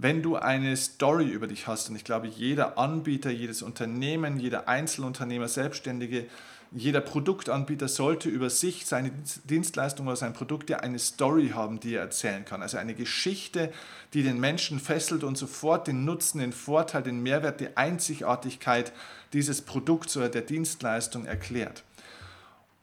wenn 0.02 0.22
du 0.22 0.36
eine 0.36 0.76
Story 0.76 1.28
über 1.28 1.46
dich 1.46 1.66
hast, 1.66 1.90
und 1.90 1.96
ich 1.96 2.04
glaube, 2.04 2.26
jeder 2.26 2.78
Anbieter, 2.78 3.30
jedes 3.30 3.60
Unternehmen, 3.60 4.40
jeder 4.40 4.66
Einzelunternehmer, 4.66 5.46
Selbstständige, 5.46 6.26
jeder 6.72 7.00
Produktanbieter 7.00 7.88
sollte 7.88 8.28
über 8.28 8.48
sich, 8.48 8.86
seine 8.86 9.10
Dienstleistung 9.44 10.06
oder 10.06 10.16
sein 10.16 10.32
Produkt 10.32 10.70
ja 10.70 10.78
eine 10.78 10.98
Story 10.98 11.50
haben, 11.54 11.80
die 11.80 11.96
er 11.96 12.02
erzählen 12.02 12.44
kann. 12.44 12.62
Also 12.62 12.78
eine 12.78 12.94
Geschichte, 12.94 13.72
die 14.14 14.22
den 14.22 14.40
Menschen 14.40 14.78
fesselt 14.78 15.24
und 15.24 15.36
sofort 15.36 15.88
den 15.88 16.04
Nutzen, 16.04 16.38
den 16.38 16.52
Vorteil, 16.52 17.02
den 17.02 17.22
Mehrwert, 17.22 17.60
die 17.60 17.76
Einzigartigkeit 17.76 18.92
dieses 19.32 19.62
Produkts 19.62 20.16
oder 20.16 20.28
der 20.28 20.42
Dienstleistung 20.42 21.26
erklärt. 21.26 21.82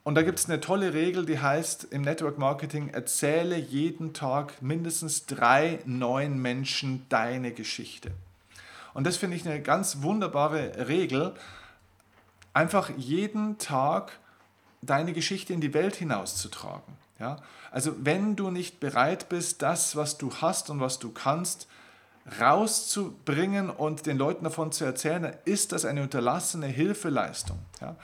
Und 0.08 0.16
da 0.16 0.22
gibt 0.22 0.40
es 0.40 0.46
eine 0.46 0.62
tolle 0.62 0.94
Regel, 0.94 1.26
die 1.26 1.38
heißt 1.38 1.90
im 1.92 2.02
Network 2.02 2.38
Marketing, 2.38 2.88
erzähle 2.88 3.58
jeden 3.58 4.14
Tag 4.14 4.62
mindestens 4.62 5.26
drei 5.26 5.80
neuen 5.84 6.42
Menschen 6.42 7.06
deine 7.10 7.52
Geschichte. 7.52 8.12
Und 8.94 9.06
das 9.06 9.18
finde 9.18 9.36
ich 9.36 9.46
eine 9.46 9.62
ganz 9.62 10.04
wunderbare 10.04 10.88
Regel, 10.88 11.34
einfach 12.54 12.90
jeden 12.96 13.58
Tag 13.58 14.18
deine 14.82 15.12
Geschichte 15.12 15.52
in 15.52 15.60
die 15.60 15.74
Welt 15.74 15.98
hinauszutragen. 15.98 16.94
Ja? 17.20 17.36
Also 17.70 17.94
wenn 18.00 18.38
du 18.38 18.50
nicht 18.50 18.80
bereit 18.80 19.28
bist, 19.28 19.62
das, 19.62 19.98
was 19.98 20.18
du 20.18 20.34
hast 20.36 20.70
und 20.70 20.80
was 20.80 21.00
du 21.00 21.12
kannst, 21.12 21.68
rauszubringen 22.40 23.70
und 23.70 24.06
den 24.06 24.18
Leuten 24.18 24.46
davon 24.46 24.72
zu 24.72 24.86
erzählen, 24.86 25.24
dann 25.24 25.36
ist 25.44 25.74
das 25.74 25.84
eine 25.84 26.02
unterlassene 26.02 26.68
Hilfeleistung. 26.68 27.60
Ja? 27.82 27.98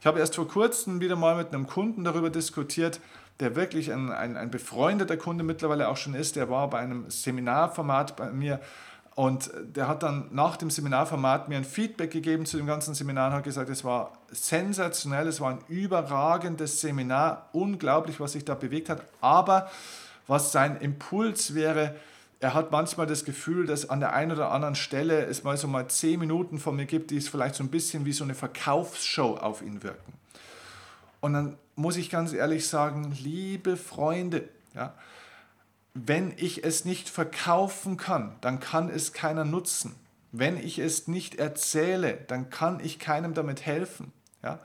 Ich 0.00 0.06
habe 0.06 0.18
erst 0.18 0.36
vor 0.36 0.48
kurzem 0.48 1.00
wieder 1.00 1.16
mal 1.16 1.36
mit 1.36 1.52
einem 1.52 1.66
Kunden 1.66 2.04
darüber 2.04 2.30
diskutiert, 2.30 3.00
der 3.38 3.54
wirklich 3.54 3.92
ein, 3.92 4.10
ein, 4.10 4.36
ein 4.36 4.50
befreundeter 4.50 5.16
Kunde 5.16 5.44
mittlerweile 5.44 5.88
auch 5.88 5.96
schon 5.96 6.14
ist. 6.14 6.36
Der 6.36 6.48
war 6.48 6.68
bei 6.70 6.78
einem 6.78 7.10
Seminarformat 7.10 8.16
bei 8.16 8.30
mir 8.30 8.60
Und 9.14 9.50
der 9.62 9.88
hat 9.88 10.02
dann 10.02 10.28
nach 10.30 10.56
dem 10.56 10.70
Seminarformat 10.70 11.50
mir 11.50 11.58
ein 11.58 11.64
Feedback 11.64 12.10
gegeben 12.10 12.46
zu 12.46 12.56
dem 12.56 12.66
ganzen 12.66 12.94
Seminar 12.94 13.28
und 13.28 13.34
hat 13.34 13.44
gesagt, 13.44 13.68
es 13.68 13.84
war 13.84 14.12
sensationell, 14.30 15.26
es 15.26 15.42
war 15.42 15.50
ein 15.50 15.58
überragendes 15.68 16.80
Seminar, 16.80 17.48
unglaublich, 17.52 18.20
was 18.20 18.32
sich 18.32 18.46
da 18.46 18.54
bewegt 18.54 18.88
hat. 18.88 19.02
Aber 19.20 19.68
was 20.26 20.52
sein 20.52 20.80
Impuls 20.80 21.54
wäre, 21.54 21.96
er 22.40 22.54
hat 22.54 22.70
manchmal 22.70 23.06
das 23.06 23.24
Gefühl, 23.26 23.66
dass 23.66 23.90
an 23.90 24.00
der 24.00 24.14
einen 24.14 24.32
oder 24.32 24.50
anderen 24.50 24.74
Stelle 24.74 25.26
es 25.26 25.44
mal 25.44 25.58
so 25.58 25.68
mal 25.68 25.88
zehn 25.88 26.18
Minuten 26.18 26.58
von 26.58 26.74
mir 26.74 26.86
gibt, 26.86 27.10
die 27.10 27.18
es 27.18 27.28
vielleicht 27.28 27.54
so 27.54 27.62
ein 27.62 27.68
bisschen 27.68 28.06
wie 28.06 28.12
so 28.12 28.24
eine 28.24 28.34
Verkaufsshow 28.34 29.36
auf 29.36 29.60
ihn 29.60 29.82
wirken. 29.82 30.14
Und 31.20 31.34
dann 31.34 31.58
muss 31.76 31.96
ich 31.96 32.08
ganz 32.08 32.32
ehrlich 32.32 32.66
sagen, 32.66 33.14
liebe 33.22 33.76
Freunde, 33.76 34.48
ja, 34.74 34.94
wenn 35.92 36.32
ich 36.36 36.64
es 36.64 36.86
nicht 36.86 37.10
verkaufen 37.10 37.98
kann, 37.98 38.32
dann 38.40 38.58
kann 38.58 38.88
es 38.88 39.12
keiner 39.12 39.44
nutzen. 39.44 39.94
Wenn 40.32 40.56
ich 40.56 40.78
es 40.78 41.08
nicht 41.08 41.34
erzähle, 41.34 42.18
dann 42.28 42.48
kann 42.48 42.80
ich 42.80 42.98
keinem 42.98 43.34
damit 43.34 43.66
helfen. 43.66 44.12
Ja? 44.42 44.60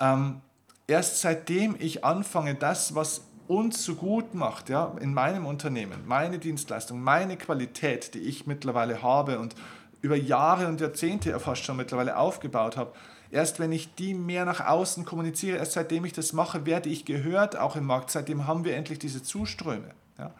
Ähm, 0.00 0.40
erst 0.86 1.20
seitdem 1.20 1.76
ich 1.78 2.04
anfange, 2.04 2.54
das, 2.54 2.94
was 2.94 3.22
uns 3.48 3.84
so 3.84 3.94
gut 3.94 4.34
macht, 4.34 4.68
ja, 4.68 4.94
in 5.00 5.12
meinem 5.14 5.46
Unternehmen, 5.46 6.02
meine 6.06 6.38
Dienstleistung, 6.38 7.02
meine 7.02 7.36
Qualität, 7.36 8.14
die 8.14 8.20
ich 8.20 8.46
mittlerweile 8.46 9.02
habe 9.02 9.38
und 9.38 9.54
über 10.00 10.16
Jahre 10.16 10.68
und 10.68 10.80
Jahrzehnte 10.80 11.30
ja 11.30 11.38
fast 11.38 11.64
schon 11.64 11.76
mittlerweile 11.76 12.16
aufgebaut 12.16 12.76
habe, 12.76 12.92
erst 13.30 13.58
wenn 13.58 13.72
ich 13.72 13.94
die 13.94 14.14
mehr 14.14 14.44
nach 14.44 14.60
außen 14.60 15.04
kommuniziere, 15.04 15.58
erst 15.58 15.72
seitdem 15.72 16.04
ich 16.04 16.12
das 16.12 16.32
mache, 16.32 16.66
werde 16.66 16.88
ich 16.88 17.04
gehört, 17.04 17.56
auch 17.56 17.76
im 17.76 17.86
Markt, 17.86 18.10
seitdem 18.10 18.46
haben 18.46 18.64
wir 18.64 18.76
endlich 18.76 18.98
diese 18.98 19.22
Zuströme. 19.22 19.90
Ja. 20.18 20.32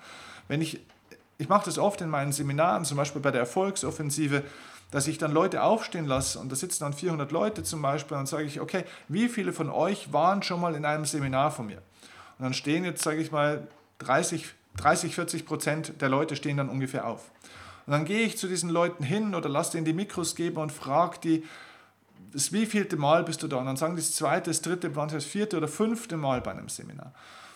Wenn 0.48 0.60
ich, 0.60 0.80
ich 1.38 1.48
mache 1.48 1.64
das 1.64 1.78
oft 1.78 2.00
in 2.00 2.08
meinen 2.08 2.32
Seminaren, 2.32 2.84
zum 2.84 2.96
Beispiel 2.96 3.22
bei 3.22 3.30
der 3.30 3.40
Erfolgsoffensive, 3.40 4.42
dass 4.90 5.08
ich 5.08 5.18
dann 5.18 5.32
Leute 5.32 5.62
aufstehen 5.62 6.06
lasse 6.06 6.38
und 6.38 6.52
da 6.52 6.56
sitzen 6.56 6.84
dann 6.84 6.92
400 6.92 7.32
Leute 7.32 7.62
zum 7.62 7.82
Beispiel 7.82 8.16
und 8.16 8.28
sage 8.28 8.44
ich, 8.44 8.60
okay, 8.60 8.84
wie 9.08 9.28
viele 9.28 9.52
von 9.52 9.70
euch 9.70 10.12
waren 10.12 10.42
schon 10.42 10.60
mal 10.60 10.74
in 10.74 10.84
einem 10.84 11.04
Seminar 11.04 11.50
von 11.50 11.66
mir? 11.66 11.82
Und 12.38 12.44
dann 12.44 12.54
stehen 12.54 12.84
jetzt, 12.84 13.02
sage 13.02 13.20
ich 13.20 13.32
mal, 13.32 13.66
30, 13.98 14.46
30, 14.76 15.14
40 15.14 15.46
Prozent 15.46 16.00
der 16.00 16.08
Leute 16.08 16.36
stehen 16.36 16.56
dann 16.56 16.68
ungefähr 16.68 17.06
auf. 17.06 17.30
Und 17.86 17.92
dann 17.92 18.04
gehe 18.04 18.22
ich 18.22 18.38
zu 18.38 18.48
diesen 18.48 18.70
Leuten 18.70 19.04
hin 19.04 19.34
oder 19.34 19.48
lasse 19.48 19.72
denen 19.72 19.84
die 19.84 19.92
Mikros 19.92 20.34
geben 20.34 20.56
und 20.56 20.72
frage 20.72 21.18
die, 21.22 21.44
das 22.32 22.52
wievielte 22.52 22.96
Mal 22.96 23.22
bist 23.22 23.42
du 23.42 23.48
da? 23.48 23.58
Und 23.58 23.66
dann 23.66 23.76
sagen 23.76 23.94
die 23.94 24.02
das 24.02 24.12
zweite, 24.12 24.50
das 24.50 24.62
dritte, 24.62 24.90
das 24.90 25.24
vierte 25.24 25.56
oder 25.56 25.68
fünfte 25.68 26.16
Mal 26.16 26.40
bei 26.40 26.50
einem 26.50 26.68
Seminar. 26.68 27.12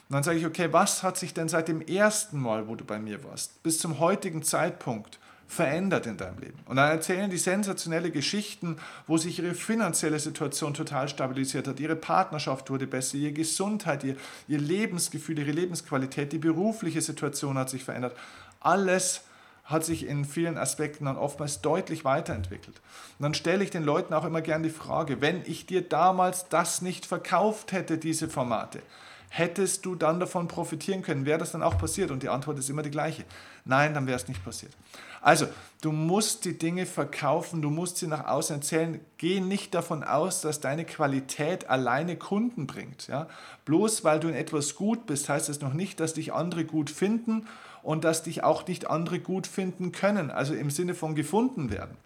Und 0.08 0.14
dann 0.14 0.22
sage 0.22 0.38
ich, 0.38 0.46
okay, 0.46 0.68
was 0.72 1.02
hat 1.02 1.16
sich 1.16 1.34
denn 1.34 1.48
seit 1.48 1.68
dem 1.68 1.80
ersten 1.82 2.40
Mal, 2.40 2.68
wo 2.68 2.76
du 2.76 2.84
bei 2.84 2.98
mir 2.98 3.24
warst, 3.24 3.62
bis 3.62 3.78
zum 3.78 3.98
heutigen 3.98 4.42
Zeitpunkt 4.42 5.18
verändert 5.48 6.06
in 6.06 6.16
deinem 6.16 6.38
Leben? 6.38 6.58
Und 6.66 6.76
dann 6.76 6.90
erzählen 6.90 7.30
die 7.30 7.38
sensationelle 7.38 8.12
Geschichten, 8.12 8.76
wo 9.06 9.16
sich 9.16 9.40
ihre 9.40 9.54
finanzielle 9.54 10.20
Situation 10.20 10.74
total 10.74 11.08
stabilisiert 11.08 11.66
hat, 11.66 11.80
ihre 11.80 11.96
Partnerschaft 11.96 12.70
wurde 12.70 12.86
besser, 12.86 13.16
ihre 13.16 13.32
Gesundheit, 13.32 14.04
ihr, 14.04 14.16
ihr 14.46 14.58
Lebensgefühl, 14.58 15.38
ihre 15.38 15.50
Lebensqualität, 15.50 16.32
die 16.32 16.38
berufliche 16.38 17.00
Situation 17.00 17.58
hat 17.58 17.70
sich 17.70 17.82
verändert. 17.82 18.16
Alles 18.60 19.22
hat 19.68 19.84
sich 19.84 20.06
in 20.06 20.24
vielen 20.24 20.56
Aspekten 20.56 21.04
dann 21.04 21.18
oftmals 21.18 21.60
deutlich 21.60 22.04
weiterentwickelt. 22.04 22.80
Und 23.18 23.22
dann 23.22 23.34
stelle 23.34 23.62
ich 23.62 23.70
den 23.70 23.84
Leuten 23.84 24.14
auch 24.14 24.24
immer 24.24 24.40
gern 24.40 24.62
die 24.62 24.70
Frage, 24.70 25.20
wenn 25.20 25.42
ich 25.44 25.66
dir 25.66 25.82
damals 25.82 26.48
das 26.48 26.80
nicht 26.80 27.04
verkauft 27.04 27.72
hätte, 27.72 27.98
diese 27.98 28.28
Formate, 28.28 28.80
hättest 29.28 29.84
du 29.84 29.94
dann 29.94 30.20
davon 30.20 30.48
profitieren 30.48 31.02
können? 31.02 31.26
Wäre 31.26 31.38
das 31.38 31.52
dann 31.52 31.62
auch 31.62 31.78
passiert? 31.78 32.10
Und 32.10 32.22
die 32.22 32.28
Antwort 32.28 32.58
ist 32.58 32.70
immer 32.70 32.82
die 32.82 32.90
gleiche. 32.90 33.24
Nein, 33.64 33.94
dann 33.94 34.06
wäre 34.06 34.16
es 34.16 34.28
nicht 34.28 34.44
passiert. 34.44 34.72
Also, 35.20 35.46
du 35.80 35.92
musst 35.92 36.44
die 36.44 36.56
Dinge 36.56 36.86
verkaufen, 36.86 37.60
du 37.60 37.70
musst 37.70 37.98
sie 37.98 38.06
nach 38.06 38.26
außen 38.26 38.56
erzählen. 38.56 39.00
Geh 39.18 39.40
nicht 39.40 39.74
davon 39.74 40.04
aus, 40.04 40.40
dass 40.40 40.60
deine 40.60 40.84
Qualität 40.84 41.68
alleine 41.68 42.16
Kunden 42.16 42.66
bringt. 42.66 43.08
Ja? 43.08 43.28
Bloß 43.64 44.04
weil 44.04 44.20
du 44.20 44.28
in 44.28 44.34
etwas 44.34 44.74
gut 44.74 45.06
bist, 45.06 45.28
heißt 45.28 45.48
das 45.48 45.60
noch 45.60 45.74
nicht, 45.74 46.00
dass 46.00 46.14
dich 46.14 46.32
andere 46.32 46.64
gut 46.64 46.90
finden 46.90 47.46
und 47.82 48.04
dass 48.04 48.22
dich 48.22 48.44
auch 48.44 48.66
nicht 48.66 48.88
andere 48.88 49.18
gut 49.18 49.46
finden 49.46 49.92
können, 49.92 50.30
also 50.30 50.54
im 50.54 50.70
Sinne 50.70 50.94
von 50.94 51.14
gefunden 51.14 51.70
werden. 51.70 51.96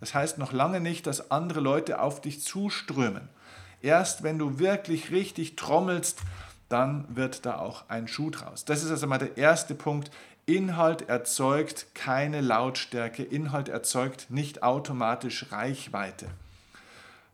Das 0.00 0.14
heißt 0.14 0.38
noch 0.38 0.52
lange 0.52 0.80
nicht, 0.80 1.06
dass 1.06 1.30
andere 1.30 1.60
Leute 1.60 2.00
auf 2.00 2.20
dich 2.20 2.42
zuströmen. 2.42 3.28
Erst 3.82 4.22
wenn 4.22 4.38
du 4.38 4.58
wirklich 4.58 5.10
richtig 5.10 5.56
trommelst, 5.56 6.20
dann 6.72 7.04
wird 7.08 7.44
da 7.46 7.58
auch 7.58 7.84
ein 7.88 8.08
Schuh 8.08 8.30
draus. 8.30 8.64
Das 8.64 8.82
ist 8.82 8.90
also 8.90 9.06
mal 9.06 9.18
der 9.18 9.36
erste 9.36 9.74
Punkt. 9.74 10.10
Inhalt 10.46 11.08
erzeugt 11.08 11.86
keine 11.94 12.40
Lautstärke, 12.40 13.22
Inhalt 13.22 13.68
erzeugt 13.68 14.26
nicht 14.30 14.62
automatisch 14.62 15.52
Reichweite. 15.52 16.26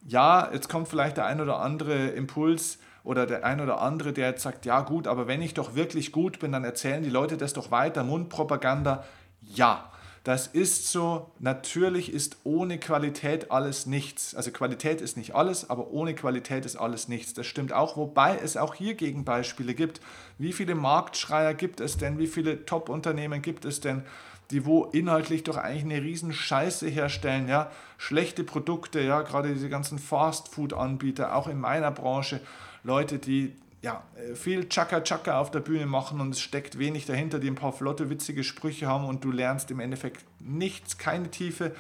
Ja, 0.06 0.50
jetzt 0.52 0.68
kommt 0.68 0.88
vielleicht 0.88 1.16
der 1.16 1.26
ein 1.26 1.40
oder 1.40 1.60
andere 1.60 2.08
Impuls 2.08 2.78
oder 3.04 3.26
der 3.26 3.44
ein 3.44 3.60
oder 3.60 3.80
andere, 3.80 4.12
der 4.12 4.30
jetzt 4.30 4.42
sagt, 4.42 4.66
ja 4.66 4.82
gut, 4.82 5.06
aber 5.06 5.26
wenn 5.26 5.40
ich 5.40 5.54
doch 5.54 5.74
wirklich 5.74 6.12
gut 6.12 6.40
bin, 6.40 6.52
dann 6.52 6.64
erzählen 6.64 7.02
die 7.02 7.08
Leute 7.08 7.36
das 7.36 7.54
doch 7.54 7.70
weiter, 7.70 8.04
Mundpropaganda. 8.04 9.04
Ja, 9.40 9.90
das 10.28 10.46
ist 10.46 10.92
so. 10.92 11.30
Natürlich 11.38 12.12
ist 12.12 12.36
ohne 12.44 12.76
Qualität 12.76 13.50
alles 13.50 13.86
nichts. 13.86 14.34
Also 14.34 14.50
Qualität 14.50 15.00
ist 15.00 15.16
nicht 15.16 15.34
alles, 15.34 15.70
aber 15.70 15.90
ohne 15.90 16.14
Qualität 16.14 16.66
ist 16.66 16.76
alles 16.76 17.08
nichts. 17.08 17.32
Das 17.32 17.46
stimmt 17.46 17.72
auch, 17.72 17.96
wobei 17.96 18.36
es 18.36 18.58
auch 18.58 18.74
hier 18.74 18.92
Gegenbeispiele 18.92 19.72
gibt. 19.72 20.02
Wie 20.36 20.52
viele 20.52 20.74
Marktschreier 20.74 21.54
gibt 21.54 21.80
es 21.80 21.96
denn? 21.96 22.18
Wie 22.18 22.26
viele 22.26 22.66
Top-Unternehmen 22.66 23.40
gibt 23.40 23.64
es 23.64 23.80
denn? 23.80 24.02
die 24.50 24.64
wo 24.64 24.84
inhaltlich 24.84 25.44
doch 25.44 25.58
eigentlich 25.58 25.84
eine 25.84 26.02
riesen 26.02 26.32
Scheiße 26.32 26.88
herstellen, 26.88 27.48
ja, 27.48 27.70
schlechte 27.98 28.44
Produkte, 28.44 28.98
ja, 28.98 29.20
gerade 29.20 29.52
diese 29.52 29.68
ganzen 29.68 29.98
Fast-Food-Anbieter, 29.98 31.36
auch 31.36 31.48
in 31.48 31.60
meiner 31.60 31.90
Branche, 31.90 32.40
Leute, 32.82 33.18
die 33.18 33.54
ja, 33.82 34.02
äh, 34.16 34.34
viel 34.34 34.68
Chaka-Chaka 34.68 35.38
auf 35.38 35.50
der 35.50 35.60
Bühne 35.60 35.86
machen 35.86 36.20
und 36.20 36.30
es 36.30 36.40
steckt 36.40 36.78
wenig 36.78 37.06
dahinter, 37.06 37.38
die 37.38 37.48
ein 37.48 37.54
paar 37.54 37.72
flotte, 37.72 38.10
witzige 38.10 38.44
Sprüche 38.44 38.86
haben 38.86 39.04
und 39.04 39.24
du 39.24 39.30
lernst 39.30 39.70
im 39.70 39.80
Endeffekt 39.80 40.24
nichts, 40.40 40.98
keine 40.98 41.30
Tiefe. 41.30 41.74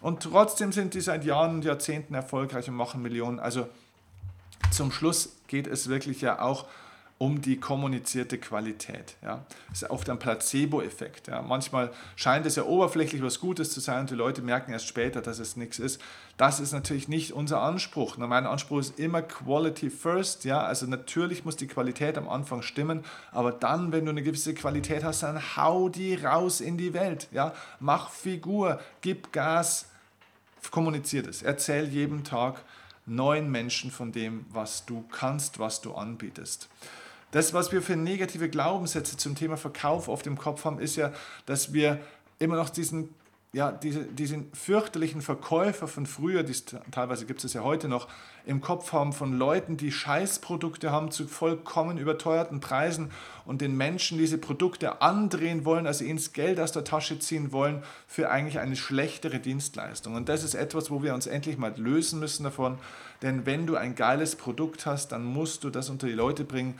Und 0.00 0.22
trotzdem 0.22 0.72
sind 0.72 0.94
die 0.94 1.00
seit 1.00 1.24
Jahren 1.24 1.56
und 1.56 1.64
Jahrzehnten 1.64 2.14
erfolgreich 2.14 2.68
und 2.68 2.74
machen 2.74 3.02
Millionen. 3.02 3.38
Also 3.38 3.68
zum 4.70 4.90
Schluss 4.90 5.36
geht 5.46 5.66
es 5.66 5.88
wirklich 5.88 6.20
ja 6.20 6.40
auch 6.40 6.62
um 6.64 6.70
die 7.28 7.60
kommunizierte 7.60 8.36
Qualität. 8.36 9.14
Ja. 9.22 9.44
Das 9.68 9.82
ist 9.82 9.90
oft 9.90 10.10
ein 10.10 10.18
Placebo-Effekt. 10.18 11.28
Ja. 11.28 11.40
Manchmal 11.40 11.92
scheint 12.16 12.46
es 12.46 12.56
ja 12.56 12.64
oberflächlich 12.64 13.22
was 13.22 13.38
Gutes 13.38 13.70
zu 13.70 13.78
sein 13.78 14.00
und 14.00 14.10
die 14.10 14.16
Leute 14.16 14.42
merken 14.42 14.72
erst 14.72 14.88
später, 14.88 15.22
dass 15.22 15.38
es 15.38 15.56
nichts 15.56 15.78
ist. 15.78 16.00
Das 16.36 16.58
ist 16.58 16.72
natürlich 16.72 17.06
nicht 17.06 17.32
unser 17.32 17.62
Anspruch. 17.62 18.16
Mein 18.16 18.46
Anspruch 18.46 18.80
ist 18.80 18.98
immer 18.98 19.22
Quality 19.22 19.88
First. 19.88 20.44
Ja. 20.44 20.62
Also 20.62 20.86
natürlich 20.86 21.44
muss 21.44 21.56
die 21.56 21.68
Qualität 21.68 22.18
am 22.18 22.28
Anfang 22.28 22.62
stimmen, 22.62 23.04
aber 23.30 23.52
dann, 23.52 23.92
wenn 23.92 24.04
du 24.04 24.10
eine 24.10 24.24
gewisse 24.24 24.52
Qualität 24.52 25.04
hast, 25.04 25.22
dann 25.22 25.56
hau 25.56 25.88
die 25.88 26.16
raus 26.16 26.60
in 26.60 26.76
die 26.76 26.92
Welt. 26.92 27.28
Ja. 27.30 27.54
Mach 27.78 28.10
Figur, 28.10 28.80
gib 29.00 29.32
Gas, 29.32 29.86
kommuniziert 30.72 31.28
es. 31.28 31.42
Erzähl 31.42 31.88
jeden 31.88 32.24
Tag 32.24 32.62
neuen 33.06 33.50
Menschen 33.50 33.90
von 33.90 34.10
dem, 34.12 34.44
was 34.50 34.86
du 34.86 35.04
kannst, 35.10 35.58
was 35.58 35.80
du 35.80 35.94
anbietest. 35.94 36.68
Das, 37.32 37.54
was 37.54 37.72
wir 37.72 37.82
für 37.82 37.96
negative 37.96 38.48
Glaubenssätze 38.48 39.16
zum 39.16 39.34
Thema 39.34 39.56
Verkauf 39.56 40.08
auf 40.08 40.22
dem 40.22 40.38
Kopf 40.38 40.64
haben, 40.64 40.78
ist 40.78 40.96
ja, 40.96 41.12
dass 41.46 41.72
wir 41.72 41.98
immer 42.38 42.56
noch 42.56 42.68
diesen, 42.68 43.08
ja, 43.54 43.72
diese, 43.72 44.04
diesen 44.04 44.52
fürchterlichen 44.52 45.22
Verkäufer 45.22 45.88
von 45.88 46.04
früher, 46.04 46.42
die, 46.42 46.54
teilweise 46.90 47.24
gibt 47.24 47.42
es 47.42 47.54
ja 47.54 47.62
heute 47.62 47.88
noch, 47.88 48.06
im 48.44 48.60
Kopf 48.60 48.92
haben 48.92 49.14
von 49.14 49.32
Leuten, 49.32 49.78
die 49.78 49.92
Scheißprodukte 49.92 50.90
haben 50.90 51.10
zu 51.10 51.26
vollkommen 51.26 51.96
überteuerten 51.96 52.60
Preisen 52.60 53.10
und 53.46 53.62
den 53.62 53.78
Menschen 53.78 54.18
diese 54.18 54.36
Produkte 54.36 55.00
andrehen 55.00 55.64
wollen, 55.64 55.86
also 55.86 56.04
ihnen 56.04 56.18
das 56.18 56.34
Geld 56.34 56.60
aus 56.60 56.72
der 56.72 56.84
Tasche 56.84 57.18
ziehen 57.18 57.50
wollen 57.50 57.82
für 58.06 58.30
eigentlich 58.30 58.58
eine 58.58 58.76
schlechtere 58.76 59.38
Dienstleistung. 59.38 60.16
Und 60.16 60.28
das 60.28 60.44
ist 60.44 60.54
etwas, 60.54 60.90
wo 60.90 61.02
wir 61.02 61.14
uns 61.14 61.26
endlich 61.26 61.56
mal 61.56 61.72
lösen 61.78 62.20
müssen 62.20 62.44
davon, 62.44 62.78
denn 63.22 63.46
wenn 63.46 63.66
du 63.66 63.76
ein 63.76 63.94
geiles 63.94 64.36
Produkt 64.36 64.84
hast, 64.84 65.12
dann 65.12 65.24
musst 65.24 65.64
du 65.64 65.70
das 65.70 65.88
unter 65.88 66.06
die 66.06 66.12
Leute 66.12 66.44
bringen, 66.44 66.78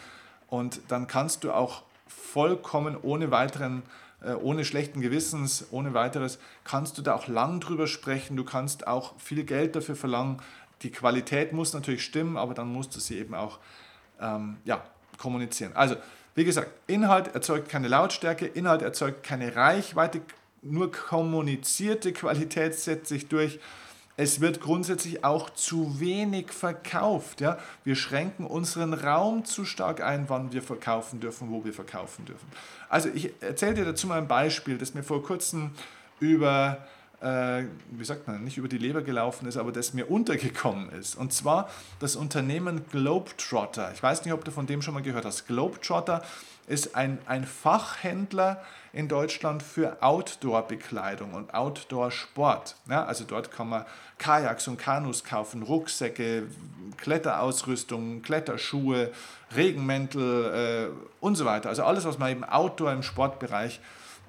und 0.52 0.82
dann 0.88 1.06
kannst 1.06 1.44
du 1.44 1.50
auch 1.50 1.80
vollkommen 2.06 2.98
ohne 3.00 3.30
weiteren, 3.30 3.82
äh, 4.22 4.34
ohne 4.34 4.66
schlechten 4.66 5.00
Gewissens, 5.00 5.68
ohne 5.70 5.94
weiteres, 5.94 6.38
kannst 6.62 6.98
du 6.98 7.02
da 7.02 7.14
auch 7.14 7.26
lang 7.26 7.58
drüber 7.58 7.86
sprechen. 7.86 8.36
Du 8.36 8.44
kannst 8.44 8.86
auch 8.86 9.18
viel 9.18 9.44
Geld 9.44 9.74
dafür 9.76 9.96
verlangen. 9.96 10.42
Die 10.82 10.90
Qualität 10.90 11.54
muss 11.54 11.72
natürlich 11.72 12.04
stimmen, 12.04 12.36
aber 12.36 12.52
dann 12.52 12.70
musst 12.70 12.94
du 12.94 13.00
sie 13.00 13.18
eben 13.18 13.34
auch 13.34 13.60
ähm, 14.20 14.58
ja, 14.66 14.84
kommunizieren. 15.16 15.72
Also, 15.74 15.96
wie 16.34 16.44
gesagt, 16.44 16.70
Inhalt 16.86 17.34
erzeugt 17.34 17.70
keine 17.70 17.88
Lautstärke, 17.88 18.44
Inhalt 18.44 18.82
erzeugt 18.82 19.22
keine 19.22 19.56
Reichweite, 19.56 20.20
nur 20.60 20.92
kommunizierte 20.92 22.12
Qualität 22.12 22.74
setzt 22.74 23.06
sich 23.06 23.26
durch 23.28 23.58
es 24.16 24.40
wird 24.40 24.60
grundsätzlich 24.60 25.24
auch 25.24 25.50
zu 25.50 26.00
wenig 26.00 26.52
verkauft. 26.52 27.40
Ja? 27.40 27.58
Wir 27.84 27.96
schränken 27.96 28.46
unseren 28.46 28.92
Raum 28.92 29.44
zu 29.44 29.64
stark 29.64 30.02
ein, 30.02 30.28
wann 30.28 30.52
wir 30.52 30.62
verkaufen 30.62 31.20
dürfen, 31.20 31.50
wo 31.50 31.64
wir 31.64 31.72
verkaufen 31.72 32.24
dürfen. 32.26 32.46
Also 32.88 33.08
ich 33.08 33.32
erzähle 33.40 33.74
dir 33.74 33.84
dazu 33.84 34.06
mal 34.06 34.18
ein 34.18 34.28
Beispiel, 34.28 34.76
das 34.76 34.94
mir 34.94 35.02
vor 35.02 35.22
kurzem 35.22 35.70
über 36.20 36.86
äh, 37.22 37.64
wie 37.90 38.04
sagt 38.04 38.26
man, 38.26 38.42
nicht 38.42 38.58
über 38.58 38.68
die 38.68 38.78
Leber 38.78 39.02
gelaufen 39.02 39.46
ist, 39.46 39.56
aber 39.56 39.70
das 39.70 39.94
mir 39.94 40.10
untergekommen 40.10 40.90
ist. 40.90 41.14
Und 41.14 41.32
zwar 41.32 41.70
das 42.00 42.16
Unternehmen 42.16 42.84
Globetrotter. 42.90 43.92
Ich 43.94 44.02
weiß 44.02 44.24
nicht, 44.24 44.34
ob 44.34 44.44
du 44.44 44.50
von 44.50 44.66
dem 44.66 44.82
schon 44.82 44.94
mal 44.94 45.02
gehört 45.02 45.24
hast. 45.24 45.46
Globetrotter 45.46 46.22
ist 46.66 46.96
ein, 46.96 47.18
ein 47.26 47.44
Fachhändler 47.44 48.62
in 48.92 49.08
Deutschland 49.08 49.62
für 49.62 50.02
Outdoor-Bekleidung 50.02 51.34
und 51.34 51.54
Outdoor-Sport. 51.54 52.76
Ja, 52.88 53.04
also 53.04 53.24
dort 53.24 53.50
kann 53.50 53.68
man 53.68 53.84
Kajaks 54.18 54.68
und 54.68 54.76
Kanus 54.76 55.24
kaufen, 55.24 55.62
Rucksäcke, 55.62 56.44
Kletterausrüstung, 56.96 58.22
Kletterschuhe, 58.22 59.12
Regenmäntel 59.54 60.90
äh, 60.90 61.14
und 61.20 61.36
so 61.36 61.44
weiter. 61.44 61.68
Also 61.68 61.84
alles, 61.84 62.04
was 62.04 62.18
man 62.18 62.32
im 62.32 62.44
Outdoor, 62.44 62.92
im 62.92 63.02
Sportbereich 63.02 63.80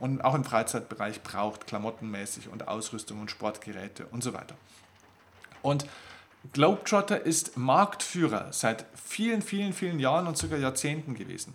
und 0.03 0.25
auch 0.25 0.35
im 0.35 0.43
Freizeitbereich 0.43 1.23
braucht, 1.23 1.65
klamottenmäßig 1.65 2.49
und 2.49 2.67
Ausrüstung 2.67 3.21
und 3.21 3.31
Sportgeräte 3.31 4.05
und 4.11 4.21
so 4.21 4.33
weiter. 4.33 4.55
Und 5.61 5.85
Globetrotter 6.51 7.21
ist 7.21 7.55
Marktführer 7.55 8.51
seit 8.51 8.85
vielen, 9.01 9.41
vielen, 9.41 9.71
vielen 9.71 10.01
Jahren 10.01 10.27
und 10.27 10.37
sogar 10.37 10.59
Jahrzehnten 10.59 11.15
gewesen. 11.15 11.53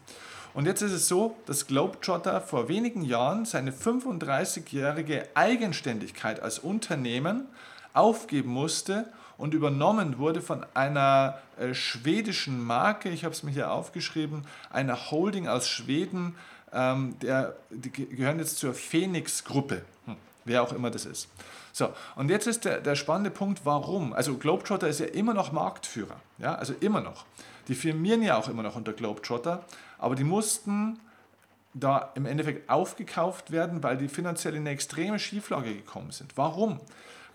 Und 0.55 0.65
jetzt 0.65 0.81
ist 0.81 0.93
es 0.93 1.09
so, 1.09 1.37
dass 1.45 1.67
Globetrotter 1.67 2.41
vor 2.41 2.71
wenigen 2.71 3.03
Jahren 3.03 3.45
seine 3.45 3.71
35-jährige 3.71 5.29
Eigenständigkeit 5.35 6.41
als 6.41 6.59
Unternehmen 6.59 7.49
aufgeben 7.93 8.49
musste 8.49 9.13
und 9.37 9.53
übernommen 9.53 10.17
wurde 10.17 10.41
von 10.41 10.65
einer 10.73 11.37
äh, 11.59 11.75
schwedischen 11.75 12.65
Marke, 12.65 13.11
ich 13.11 13.25
habe 13.25 13.35
es 13.35 13.43
mir 13.43 13.51
hier 13.51 13.71
aufgeschrieben, 13.71 14.47
einer 14.71 15.11
Holding 15.11 15.49
aus 15.49 15.69
Schweden, 15.69 16.35
ähm, 16.73 17.19
der, 17.21 17.57
die 17.71 17.91
gehören 17.91 18.39
jetzt 18.39 18.59
zur 18.59 18.75
Phoenix-Gruppe, 18.75 19.83
hm, 20.07 20.17
wer 20.45 20.63
auch 20.63 20.73
immer 20.73 20.91
das 20.91 21.07
ist. 21.07 21.29
So, 21.73 21.93
und 22.17 22.31
jetzt 22.31 22.47
ist 22.47 22.65
der, 22.65 22.81
der 22.81 22.97
spannende 22.97 23.31
Punkt, 23.31 23.61
warum? 23.65 24.13
Also 24.13 24.37
Globetrotter 24.37 24.89
ist 24.89 25.01
ja 25.01 25.07
immer 25.07 25.35
noch 25.35 25.53
Marktführer, 25.53 26.21
ja, 26.39 26.55
also 26.55 26.75
immer 26.81 27.01
noch. 27.01 27.25
Die 27.69 27.75
firmieren 27.75 28.23
ja 28.23 28.37
auch 28.37 28.49
immer 28.49 28.63
noch 28.63 28.77
unter 28.77 28.93
Globetrotter, 28.93 29.65
aber 29.99 30.15
die 30.15 30.25
mussten 30.25 30.99
da 31.75 32.11
im 32.15 32.27
Endeffekt 32.27 32.69
aufgekauft 32.69 33.51
werden, 33.51 33.83
weil 33.83 33.97
die 33.99 34.09
finanziell 34.09 34.55
in 34.55 34.63
eine 34.63 34.71
extreme 34.71 35.19
Schieflage 35.19 35.75
gekommen 35.75 36.11
sind. 36.11 36.37
Warum? 36.37 36.81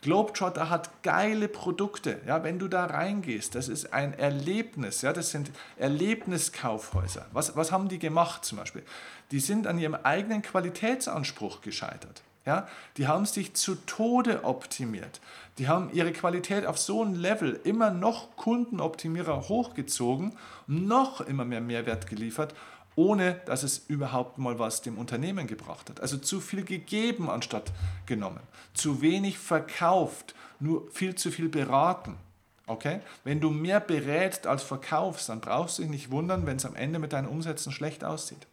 Globetrotter 0.04 0.70
hat 0.70 1.02
geile 1.02 1.48
Produkte. 1.48 2.20
Ja, 2.28 2.44
wenn 2.44 2.60
du 2.60 2.68
da 2.68 2.86
reingehst, 2.86 3.56
das 3.56 3.70
ist 3.70 3.94
ein 3.94 4.14
Erlebnis. 4.14 5.02
Ja, 5.02 5.14
das 5.14 5.32
sind 5.32 5.50
Erlebniskaufhäuser. 5.78 7.26
Was, 7.32 7.56
was 7.56 7.72
haben 7.72 7.88
die 7.88 8.00
gemacht 8.00 8.44
zum 8.44 8.58
Beispiel? 8.58 8.84
Die 9.32 9.40
sind 9.40 9.66
an 9.66 9.80
ihrem 9.80 9.96
eigenen 9.96 10.42
Qualitätsanspruch 10.42 11.62
gescheitert. 11.62 12.22
Ja, 12.46 12.68
die 12.98 13.08
haben 13.08 13.26
sich 13.26 13.54
zu 13.54 13.76
Tode 13.76 14.44
optimiert. 14.44 15.22
Die 15.58 15.70
haben 15.70 15.90
ihre 15.94 16.12
Qualität 16.12 16.66
auf 16.66 16.78
so 16.78 17.02
ein 17.02 17.16
Level 17.16 17.58
immer 17.64 17.90
noch 17.90 18.36
Kundenoptimierer 18.36 19.48
hochgezogen, 19.48 20.34
noch 20.68 21.22
immer 21.22 21.46
mehr 21.46 21.62
Mehrwert 21.62 22.08
geliefert 22.08 22.54
ohne 22.96 23.42
dass 23.46 23.64
es 23.64 23.86
überhaupt 23.88 24.38
mal 24.38 24.60
was 24.60 24.82
dem 24.82 24.98
Unternehmen 24.98 25.48
gebracht 25.48 25.90
hat. 25.90 26.02
Also 26.02 26.18
zu 26.18 26.40
viel 26.40 26.64
gegeben 26.64 27.30
anstatt 27.30 27.72
genommen, 28.06 28.42
zu 28.74 29.02
wenig 29.02 29.38
verkauft, 29.38 30.36
nur 30.60 30.90
viel 30.92 31.16
zu 31.16 31.32
viel 31.32 31.50
beraten. 31.50 32.18
Okay? 32.66 33.02
Wenn 33.24 33.42
du 33.42 33.50
mehr 33.50 33.80
berätst 33.80 34.48
als 34.48 34.64
verkaufst, 34.64 35.30
dann 35.30 35.42
brauchst 35.42 35.78
du 35.78 35.82
dich 35.82 35.92
nicht 35.92 36.12
wundern, 36.12 36.46
wenn 36.46 36.58
es 36.58 36.66
am 36.66 36.76
Ende 36.76 37.00
mit 37.00 37.14
deinen 37.14 37.28
Umsätzen 37.28 37.72
schlecht 37.72 38.04
aussieht. 38.04 38.48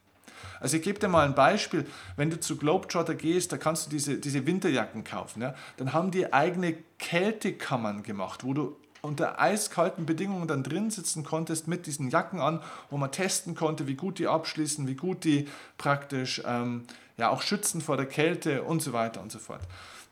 Also 0.59 0.77
ich 0.77 0.83
gebe 0.83 0.99
dir 0.99 1.09
mal 1.09 1.25
ein 1.25 1.35
Beispiel, 1.35 1.87
wenn 2.17 2.31
du 2.31 2.39
zu 2.39 2.57
Globetrotter 2.57 3.15
gehst, 3.15 3.53
da 3.53 3.57
kannst 3.57 3.87
du 3.87 3.91
diese, 3.91 4.19
diese 4.19 4.47
Winterjacken 4.47 5.05
kaufen. 5.05 5.43
Ja? 5.43 5.55
Dann 5.77 5.93
haben 5.93 6.11
die 6.11 6.33
eigene 6.33 6.77
Kältekammern 6.99 8.03
gemacht, 8.03 8.45
wo 8.45 8.53
du 8.53 8.77
unter 9.03 9.41
eiskalten 9.41 10.07
Bedingungen 10.07 10.49
dann 10.49 10.63
drin 10.63 10.91
sitzen 10.91 11.25
konntest 11.25 11.69
mit 11.69 11.87
diesen 11.87 12.11
Jacken 12.11 12.41
an, 12.41 12.61
wo 12.91 12.97
man 12.97 13.13
testen 13.13 13.55
konnte, 13.55 13.87
wie 13.87 13.95
gut 13.95 14.19
die 14.19 14.27
abschließen, 14.27 14.87
wie 14.87 14.95
gut 14.95 15.25
die 15.25 15.49
praktisch 15.79 16.43
ähm, 16.45 16.85
ja 17.17 17.31
auch 17.31 17.43
schützen 17.43 17.81
vor 17.81 17.97
der 17.97 18.07
Kälte 18.07 18.63
und 18.63 18.83
so 18.83 18.93
weiter 18.93 19.21
und 19.21 19.33
so 19.33 19.39
fort. 19.39 19.63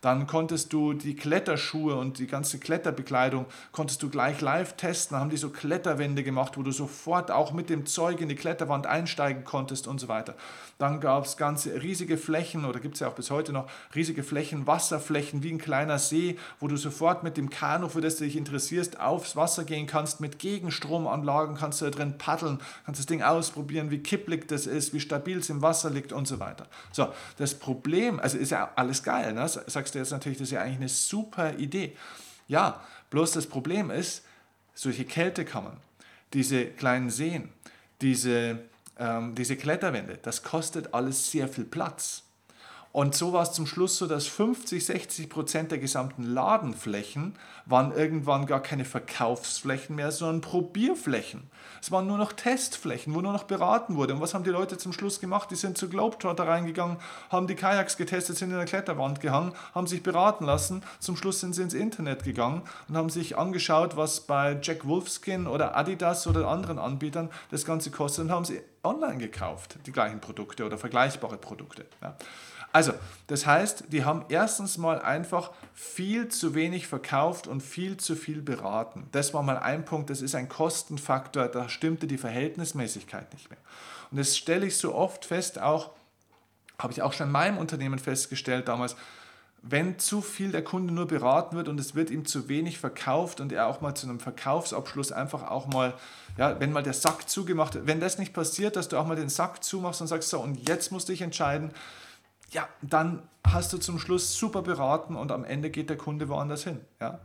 Dann 0.01 0.29
konntest 0.29 0.73
du 0.73 0.93
die 0.93 1.17
Kletterschuhe 1.17 1.97
und 1.97 2.21
die 2.21 2.29
ganze 2.29 2.61
Kletterbekleidung 2.61 3.47
konntest 3.73 4.01
du 4.03 4.09
gleich 4.09 4.41
live 4.41 4.77
testen. 4.77 5.17
Da 5.17 5.21
haben 5.21 5.31
die 5.31 5.37
so 5.37 5.51
Kletterwände 5.51 6.23
gemacht, 6.23 6.57
wo 6.57 6.63
du 6.63 6.71
sofort 6.71 7.33
auch 7.33 7.53
mit 7.53 7.69
dem 7.69 7.85
Zeug 7.85 8.21
in 8.21 8.29
die 8.29 8.37
Kletterwand 8.37 8.87
einsteigen 8.87 9.43
konntest 9.43 9.89
und 9.89 9.99
so 9.99 10.07
weiter. 10.07 10.37
Dann 10.79 11.01
gab 11.01 11.25
es 11.25 11.37
ganze 11.37 11.83
riesige 11.83 12.17
Flächen 12.17 12.65
oder 12.65 12.79
gibt 12.79 12.95
es 12.95 13.01
ja 13.01 13.09
auch 13.09 13.15
bis 13.15 13.33
heute 13.33 13.53
noch 13.53 13.69
riesige 13.97 14.23
Flächen, 14.23 14.69
Wasserflächen 14.69 15.43
wie 15.43 15.51
ein 15.51 15.59
kleiner 15.59 15.99
See, 15.99 16.39
wo 16.61 16.69
du 16.69 16.77
sofort 16.77 17.25
mit 17.25 17.37
dem 17.37 17.51
Kanu, 17.51 17.89
für 17.89 18.01
das 18.01 18.17
du 18.17 18.25
dich 18.25 18.37
interessierst, 18.37 19.01
aufs 19.01 19.35
Wasser 19.35 19.65
gehen 19.65 19.89
kannst. 19.89 20.21
Mit 20.21 20.39
Gegenstromanlagen 20.39 21.57
kannst 21.57 21.81
du 21.81 21.87
da 21.87 21.91
drin 21.91 22.17
paddeln, 22.19 22.61
kannst 22.87 23.01
das 23.01 23.07
Ding 23.07 23.23
ausprobieren, 23.23 23.91
wie 23.91 23.99
kipplig 23.99 24.47
das 24.47 24.67
ist, 24.67 24.93
wie 24.93 25.01
stabil 25.01 25.39
es 25.39 25.51
im 25.51 25.61
Wasser 25.61 25.91
liegt 25.91 26.13
und 26.13 26.29
so 26.29 26.39
weiter. 26.39 26.69
So, 26.93 27.09
das 27.39 27.55
Problem, 27.55 28.21
also 28.21 28.39
ist 28.39 28.51
ja 28.51 28.71
alles 28.77 29.03
geil, 29.03 29.33
ne? 29.33 29.49
Sagst 29.49 29.88
sagst 29.89 29.95
du 29.95 29.99
jetzt 30.01 30.11
natürlich, 30.11 30.39
das 30.39 30.49
ist 30.49 30.53
ja 30.53 30.61
eigentlich 30.61 30.77
eine 30.77 30.89
super 30.89 31.55
Idee. 31.55 31.97
Ja, 32.47 32.85
bloß 33.11 33.33
das 33.33 33.47
Problem 33.47 33.91
ist, 33.91 34.23
solche 34.75 35.05
Kältekammern, 35.05 35.79
diese 36.35 36.67
kleinen 36.67 37.11
Seen, 37.11 37.49
diese, 38.01 38.61
ähm, 38.99 39.35
diese 39.35 39.57
Kletterwände, 39.57 40.19
das 40.23 40.43
kostet 40.43 40.93
alles 40.93 41.31
sehr 41.31 41.49
viel 41.49 41.65
Platz. 41.65 42.25
Und 42.99 43.15
so 43.15 43.33
war 43.33 43.45
es 43.45 43.53
zum 43.53 43.69
Schluss 43.69 43.97
so, 43.97 44.09
dass 44.09 44.27
50, 44.27 44.85
60 44.85 45.31
Prozent 45.31 45.71
der 45.71 45.79
gesamten 45.79 46.25
Ladenflächen 46.25 47.37
waren 47.65 47.93
irgendwann 47.93 48.45
gar 48.45 48.61
keine 48.61 48.85
Verkaufsflächen 48.85 49.95
mehr, 49.95 50.11
sondern 50.11 50.41
Probierflächen. 50.41 51.45
Es 51.81 51.93
waren 51.93 52.09
nur 52.09 52.19
noch 52.19 52.33
Testflächen, 52.33 53.15
wo 53.15 53.21
nur 53.21 53.33
noch 53.33 53.45
beraten 53.45 53.95
wurde. 53.95 54.15
Und 54.15 54.21
was 54.21 54.35
haben 54.35 54.43
die 54.43 54.51
Leute 54.51 54.79
zum 54.79 54.93
Schluss 54.93 55.21
gemacht? 55.21 55.49
Die 55.53 55.55
sind 55.55 55.79
zu 55.79 55.89
Globetrotter 55.89 56.49
reingegangen, 56.49 56.97
haben 57.31 57.47
die 57.47 57.55
Kajaks 57.55 57.97
getestet, 57.97 58.37
sind 58.37 58.51
in 58.51 58.57
der 58.57 58.65
Kletterwand 58.65 59.21
gehangen, 59.21 59.53
haben 59.77 59.87
sich 59.87 60.03
beraten 60.03 60.45
lassen. 60.45 60.83
Zum 60.99 61.17
Schluss 61.17 61.39
sind 61.39 61.55
sie 61.55 61.63
ins 61.63 61.75
Internet 61.75 62.25
gegangen 62.25 62.63
und 62.89 62.97
haben 62.97 63.11
sich 63.11 63.39
angeschaut, 63.39 63.97
was 63.97 64.23
bei 64.23 64.59
Jack 64.61 64.89
Wolfskin 64.89 65.47
oder 65.47 65.77
Adidas 65.77 66.27
oder 66.27 66.49
anderen 66.49 66.81
Anbietern 66.81 67.31
das 67.53 67.65
Ganze 67.65 67.93
kostet 67.93 68.25
und 68.25 68.33
haben 68.33 68.45
sie 68.45 68.61
online 68.83 69.19
gekauft, 69.19 69.79
die 69.87 69.93
gleichen 69.93 70.21
Produkte 70.21 70.65
oder 70.65 70.79
vergleichbare 70.79 71.37
Produkte. 71.37 71.87
Ja. 72.03 72.17
Also, 72.73 72.93
das 73.29 73.47
heißt, 73.47 73.85
die 73.89 74.05
haben 74.05 74.25
erstens 74.29 74.77
mal 74.77 75.01
einfach 75.01 75.53
viel 75.75 76.29
zu 76.29 76.55
wenig 76.55 76.87
verkauft 76.87 77.47
und 77.47 77.63
viel 77.63 77.97
zu 77.97 78.15
viel 78.15 78.43
beraten. 78.43 79.07
Das 79.13 79.33
war 79.33 79.43
mal 79.43 79.59
ein 79.59 79.85
Punkt, 79.85 80.11
das 80.11 80.21
ist 80.21 80.35
ein 80.35 80.49
Kostenfaktor, 80.49 81.49
da 81.49 81.69
stimmte 81.69 82.07
die 82.07 82.19
Verhältnismäßigkeit 82.19 83.33
nicht 83.33 83.51
mehr. 83.51 83.59
Und 84.11 84.19
das 84.19 84.37
stelle 84.37 84.67
ich 84.67 84.77
so 84.77 84.95
oft 84.95 85.25
fest, 85.25 85.61
auch 85.61 85.91
habe 86.79 86.93
ich 86.93 87.03
auch 87.03 87.13
schon 87.13 87.27
in 87.27 87.33
meinem 87.33 87.59
Unternehmen 87.59 87.99
festgestellt 87.99 88.69
damals, 88.69 88.97
wenn 89.63 89.99
zu 89.99 90.21
viel 90.21 90.53
der 90.53 90.63
Kunde 90.63 90.95
nur 90.95 91.09
beraten 91.09 91.57
wird 91.57 91.69
und 91.69 91.81
es 91.81 91.95
wird 91.95 92.11
ihm 92.11 92.25
zu 92.25 92.49
wenig 92.49 92.79
verkauft 92.79 93.41
und 93.41 93.53
er 93.53 93.67
auch 93.67 93.81
mal 93.81 93.95
zu 93.95 94.09
einem 94.09 94.21
Verkaufsabschluss 94.21 95.11
einfach 95.11 95.51
auch 95.51 95.67
mal, 95.67 95.95
ja, 96.37 96.61
wenn 96.61 96.73
mal 96.73 96.85
der 96.85 96.93
Sack 96.93 97.29
zugemacht 97.29 97.75
wird, 97.75 97.87
wenn 97.87 97.99
das 97.99 98.19
nicht 98.19 98.33
passiert, 98.33 98.77
dass 98.77 98.89
du 98.89 98.97
auch 98.97 99.07
mal 99.07 99.17
den 99.17 99.29
Sack 99.29 99.65
zumachst 99.65 100.01
und 100.01 100.07
sagst, 100.07 100.29
so, 100.29 100.41
und 100.41 100.69
jetzt 100.69 100.93
musst 100.93 101.09
du 101.09 101.13
dich 101.13 101.23
entscheiden, 101.23 101.73
ja, 102.51 102.69
dann 102.83 103.23
hast 103.47 103.73
du 103.73 103.79
zum 103.79 103.99
Schluss 103.99 104.37
super 104.37 104.63
beraten 104.63 105.17
und 105.17 105.33
am 105.33 105.45
Ende 105.45 105.71
geht 105.71 105.91
der 105.91 105.97
Kunde 105.97 106.29
woanders 106.29 106.65
hin. 106.65 106.81
Ja? 107.01 107.21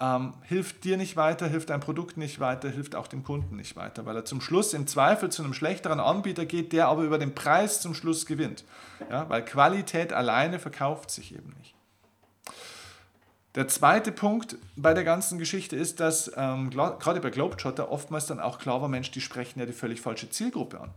Ähm, 0.00 0.34
hilft 0.42 0.84
dir 0.84 0.96
nicht 0.96 1.16
weiter, 1.16 1.48
hilft 1.48 1.70
dein 1.70 1.80
Produkt 1.80 2.16
nicht 2.16 2.38
weiter, 2.38 2.68
hilft 2.68 2.94
auch 2.94 3.08
dem 3.08 3.24
Kunden 3.24 3.56
nicht 3.56 3.74
weiter, 3.74 4.06
weil 4.06 4.14
er 4.14 4.24
zum 4.24 4.40
Schluss 4.40 4.72
im 4.72 4.86
Zweifel 4.86 5.30
zu 5.30 5.42
einem 5.42 5.54
schlechteren 5.54 5.98
Anbieter 5.98 6.46
geht, 6.46 6.72
der 6.72 6.88
aber 6.88 7.02
über 7.02 7.18
den 7.18 7.34
Preis 7.34 7.80
zum 7.80 7.94
Schluss 7.94 8.26
gewinnt. 8.26 8.64
Ja? 9.10 9.28
Weil 9.28 9.44
Qualität 9.44 10.12
alleine 10.12 10.58
verkauft 10.58 11.10
sich 11.10 11.34
eben 11.34 11.52
nicht. 11.58 11.74
Der 13.54 13.66
zweite 13.66 14.12
Punkt 14.12 14.56
bei 14.76 14.94
der 14.94 15.02
ganzen 15.02 15.38
Geschichte 15.38 15.74
ist, 15.74 15.98
dass 15.98 16.30
ähm, 16.36 16.70
gerade 16.70 17.20
bei 17.20 17.30
Globetrotter 17.30 17.90
oftmals 17.90 18.26
dann 18.26 18.38
auch 18.38 18.58
klar 18.58 18.80
war, 18.80 18.88
Mensch, 18.88 19.10
die 19.10 19.20
sprechen 19.20 19.58
ja 19.58 19.66
die 19.66 19.72
völlig 19.72 20.00
falsche 20.00 20.30
Zielgruppe 20.30 20.80
an. 20.80 20.90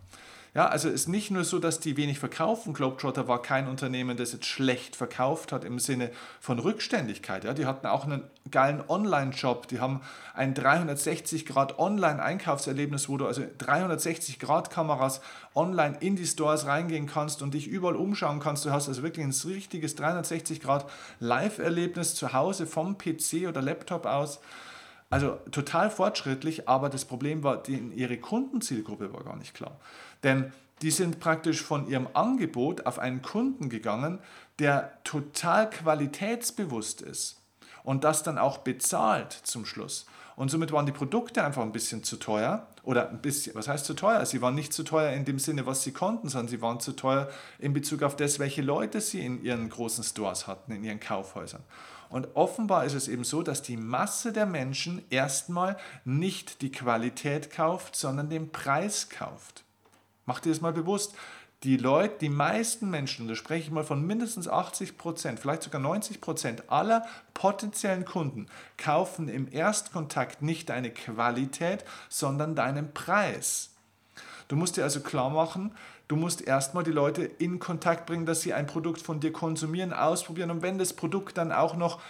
Ja, 0.54 0.68
also 0.68 0.90
es 0.90 0.96
ist 0.96 1.08
nicht 1.08 1.32
nur 1.32 1.46
so, 1.46 1.60
dass 1.60 1.80
die 1.80 1.96
wenig 1.96 2.20
verkaufen. 2.20 2.74
Globetrotter 2.74 3.30
war 3.30 3.42
kein 3.42 3.70
Unternehmen, 3.70 4.18
das 4.18 4.34
jetzt 4.34 4.48
schlecht 4.48 4.98
verkauft 4.98 5.54
hat 5.54 5.64
im 5.64 5.80
Sinne 5.80 6.12
von 6.42 6.60
Rückständigkeit. 6.60 7.46
Ja, 7.46 7.54
die 7.54 7.66
hatten 7.66 7.88
auch 7.88 8.04
einen 8.04 8.24
geilen 8.50 8.84
Online-Shop. 8.86 9.70
Die 9.70 9.80
haben 9.80 10.02
ein 10.34 10.54
360-Grad-Online-Einkaufserlebnis, 10.54 13.08
wo 13.08 13.16
du 13.16 13.28
also 13.28 13.44
360-Grad-Kameras 13.44 15.22
online 15.56 15.96
in 16.02 16.18
die 16.18 16.28
Stores 16.28 16.66
reingehen 16.66 17.08
kannst 17.08 17.42
und 17.42 17.54
dich 17.54 17.68
überall 17.68 17.96
umschauen 17.96 18.42
kannst. 18.42 18.66
Du 18.66 18.72
hast 18.72 18.90
also 18.90 19.04
wirklich 19.04 19.26
ein 19.26 19.34
richtiges 19.50 19.98
360-Grad-Live-Erlebnis 19.98 22.16
zu 22.16 22.34
Hause 22.34 22.68
vom 22.68 22.98
PC 22.98 23.48
oder 23.48 23.62
Laptop 23.62 24.06
aus. 24.06 24.42
Also 25.10 25.38
total 25.52 25.90
fortschrittlich, 25.90 26.68
aber 26.70 26.90
das 26.90 27.04
Problem 27.04 27.44
war, 27.44 27.68
ihre 27.68 28.18
Kundenzielgruppe 28.18 29.14
war 29.14 29.26
gar 29.26 29.36
nicht 29.36 29.54
klar. 29.54 29.78
Denn 30.24 30.52
die 30.82 30.92
sind 30.92 31.20
praktisch 31.20 31.62
von 31.62 31.88
ihrem 31.88 32.08
Angebot 32.14 32.86
auf 32.86 33.00
einen 33.00 33.22
Kunden 33.22 33.70
gegangen, 33.70 34.20
der 34.60 34.98
total 35.04 35.70
qualitätsbewusst 35.70 37.02
ist 37.02 37.42
und 37.84 38.04
das 38.04 38.24
dann 38.24 38.38
auch 38.38 38.60
bezahlt 38.60 39.32
zum 39.32 39.66
Schluss. 39.66 40.06
Und 40.36 40.50
somit 40.50 40.72
waren 40.72 40.86
die 40.86 40.92
Produkte 40.92 41.44
einfach 41.44 41.62
ein 41.62 41.72
bisschen 41.72 42.04
zu 42.04 42.18
teuer. 42.18 42.68
Oder 42.84 43.10
ein 43.10 43.22
bisschen, 43.22 43.54
was 43.54 43.68
heißt 43.68 43.86
zu 43.86 43.94
teuer? 43.94 44.26
Sie 44.26 44.42
waren 44.42 44.56
nicht 44.56 44.74
zu 44.74 44.82
teuer 44.84 45.12
in 45.12 45.24
dem 45.24 45.38
Sinne, 45.38 45.68
was 45.68 45.84
sie 45.84 45.92
konnten, 45.92 46.30
sondern 46.30 46.48
sie 46.48 46.64
waren 46.64 46.80
zu 46.80 46.94
teuer 46.94 47.30
in 47.60 47.74
Bezug 47.74 48.02
auf 48.02 48.16
das, 48.16 48.40
welche 48.40 48.64
Leute 48.64 49.02
sie 49.02 49.24
in 49.24 49.44
ihren 49.44 49.70
großen 49.70 50.04
Stores 50.04 50.48
hatten, 50.48 50.72
in 50.72 50.84
ihren 50.84 51.00
Kaufhäusern. 51.00 51.62
Und 52.10 52.36
offenbar 52.36 52.86
ist 52.86 52.96
es 52.96 53.08
eben 53.08 53.24
so, 53.24 53.44
dass 53.44 53.62
die 53.62 53.78
Masse 53.78 54.34
der 54.34 54.48
Menschen 54.48 55.04
erstmal 55.12 55.78
nicht 56.06 56.64
die 56.64 56.72
Qualität 56.72 57.52
kauft, 57.52 57.96
sondern 57.96 58.30
den 58.30 58.52
Preis 58.52 59.10
kauft. 59.10 59.64
Macht 60.26 60.46
dir 60.46 60.50
das 60.50 60.62
mal 60.62 60.74
bewusst. 60.74 61.16
Die 61.64 61.78
Leute, 61.78 62.16
die 62.22 62.30
meisten 62.30 62.90
Menschen, 62.90 63.28
da 63.28 63.36
spreche 63.36 63.66
ich 63.66 63.72
mal 63.72 63.84
von 63.84 64.06
mindestens 64.06 64.48
80 64.48 64.98
Prozent, 64.98 65.40
vielleicht 65.40 65.62
sogar 65.62 65.80
90 65.80 66.20
Prozent 66.20 66.72
aller 66.72 67.06
potenziellen 67.36 68.04
Kunden, 68.04 68.48
kaufen 68.78 69.30
im 69.30 69.48
Erstkontakt 69.52 70.42
nicht 70.42 70.70
deine 70.70 70.90
Qualität, 70.90 71.86
sondern 72.10 72.56
deinen 72.56 72.94
Preis. 72.94 73.76
Du 74.48 74.56
musst 74.56 74.76
dir 74.76 74.84
also 74.84 75.02
klar 75.02 75.30
machen, 75.30 75.76
du 76.08 76.16
musst 76.16 76.42
erstmal 76.42 76.84
die 76.84 76.92
Leute 76.92 77.24
in 77.24 77.60
Kontakt 77.60 78.08
bringen, 78.08 78.26
dass 78.26 78.42
sie 78.42 78.54
ein 78.54 78.66
Produkt 78.66 79.02
von 79.02 79.20
dir 79.20 79.32
konsumieren, 79.32 79.94
ausprobieren 79.94 80.50
und 80.50 80.64
wenn 80.64 80.80
das 80.80 80.94
Produkt 80.94 81.38
dann 81.38 81.52
auch 81.52 81.76
noch 81.76 82.02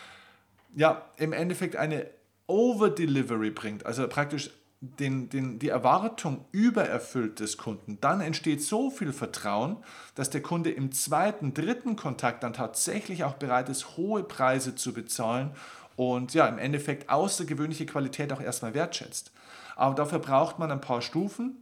ja, 0.74 1.06
im 1.18 1.34
Endeffekt 1.34 1.76
eine 1.76 2.08
Over-Delivery 2.48 3.52
bringt, 3.52 3.86
also 3.86 4.08
praktisch 4.08 4.50
den, 4.82 5.30
den, 5.30 5.60
die 5.60 5.70
Erwartung 5.70 6.46
übererfüllt 6.52 7.40
des 7.40 7.58
Kunden, 7.58 8.00
dann 8.02 8.20
entsteht 8.20 8.64
so 8.64 8.90
viel 8.90 9.14
Vertrauen, 9.14 9.78
dass 10.16 10.32
der 10.32 10.42
Kunde 10.42 10.72
im 10.72 10.92
zweiten, 10.92 11.54
dritten 11.54 11.96
Kontakt 11.96 12.44
dann 12.44 12.54
tatsächlich 12.54 13.24
auch 13.24 13.36
bereit 13.36 13.70
ist, 13.70 13.96
hohe 13.96 14.24
Preise 14.24 14.74
zu 14.74 14.92
bezahlen 14.92 15.52
und 15.96 16.34
ja, 16.34 16.48
im 16.48 16.58
Endeffekt 16.58 17.10
außergewöhnliche 17.10 17.86
Qualität 17.86 18.34
auch 18.34 18.42
erstmal 18.42 18.74
wertschätzt. 18.74 19.32
Aber 19.76 19.94
dafür 19.94 20.20
braucht 20.20 20.58
man 20.58 20.72
ein 20.72 20.82
paar 20.82 21.02
Stufen. 21.02 21.58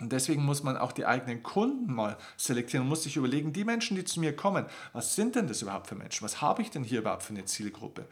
Und 0.00 0.12
deswegen 0.12 0.44
muss 0.44 0.62
man 0.62 0.76
auch 0.76 0.92
die 0.92 1.06
eigenen 1.06 1.42
Kunden 1.42 1.92
mal 1.92 2.16
selektieren 2.36 2.84
und 2.84 2.88
muss 2.88 3.02
sich 3.02 3.16
überlegen, 3.16 3.52
die 3.52 3.64
Menschen, 3.64 3.96
die 3.96 4.04
zu 4.04 4.20
mir 4.20 4.34
kommen, 4.34 4.64
was 4.92 5.16
sind 5.16 5.34
denn 5.34 5.48
das 5.48 5.60
überhaupt 5.60 5.88
für 5.88 5.96
Menschen? 5.96 6.24
Was 6.24 6.40
habe 6.40 6.62
ich 6.62 6.70
denn 6.70 6.84
hier 6.84 7.00
überhaupt 7.00 7.24
für 7.24 7.32
eine 7.34 7.46
Zielgruppe? 7.46 8.06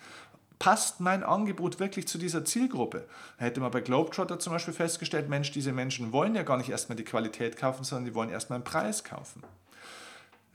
Passt 0.58 1.00
mein 1.00 1.22
Angebot 1.22 1.80
wirklich 1.80 2.08
zu 2.08 2.18
dieser 2.18 2.44
Zielgruppe? 2.44 3.06
Hätte 3.36 3.60
man 3.60 3.70
bei 3.70 3.80
Globetrotter 3.80 4.38
zum 4.38 4.52
Beispiel 4.52 4.74
festgestellt, 4.74 5.28
Mensch, 5.28 5.50
diese 5.52 5.72
Menschen 5.72 6.12
wollen 6.12 6.34
ja 6.34 6.42
gar 6.42 6.56
nicht 6.56 6.70
erstmal 6.70 6.96
die 6.96 7.04
Qualität 7.04 7.56
kaufen, 7.56 7.84
sondern 7.84 8.06
die 8.06 8.14
wollen 8.14 8.30
erstmal 8.30 8.56
einen 8.56 8.64
Preis 8.64 9.04
kaufen. 9.04 9.42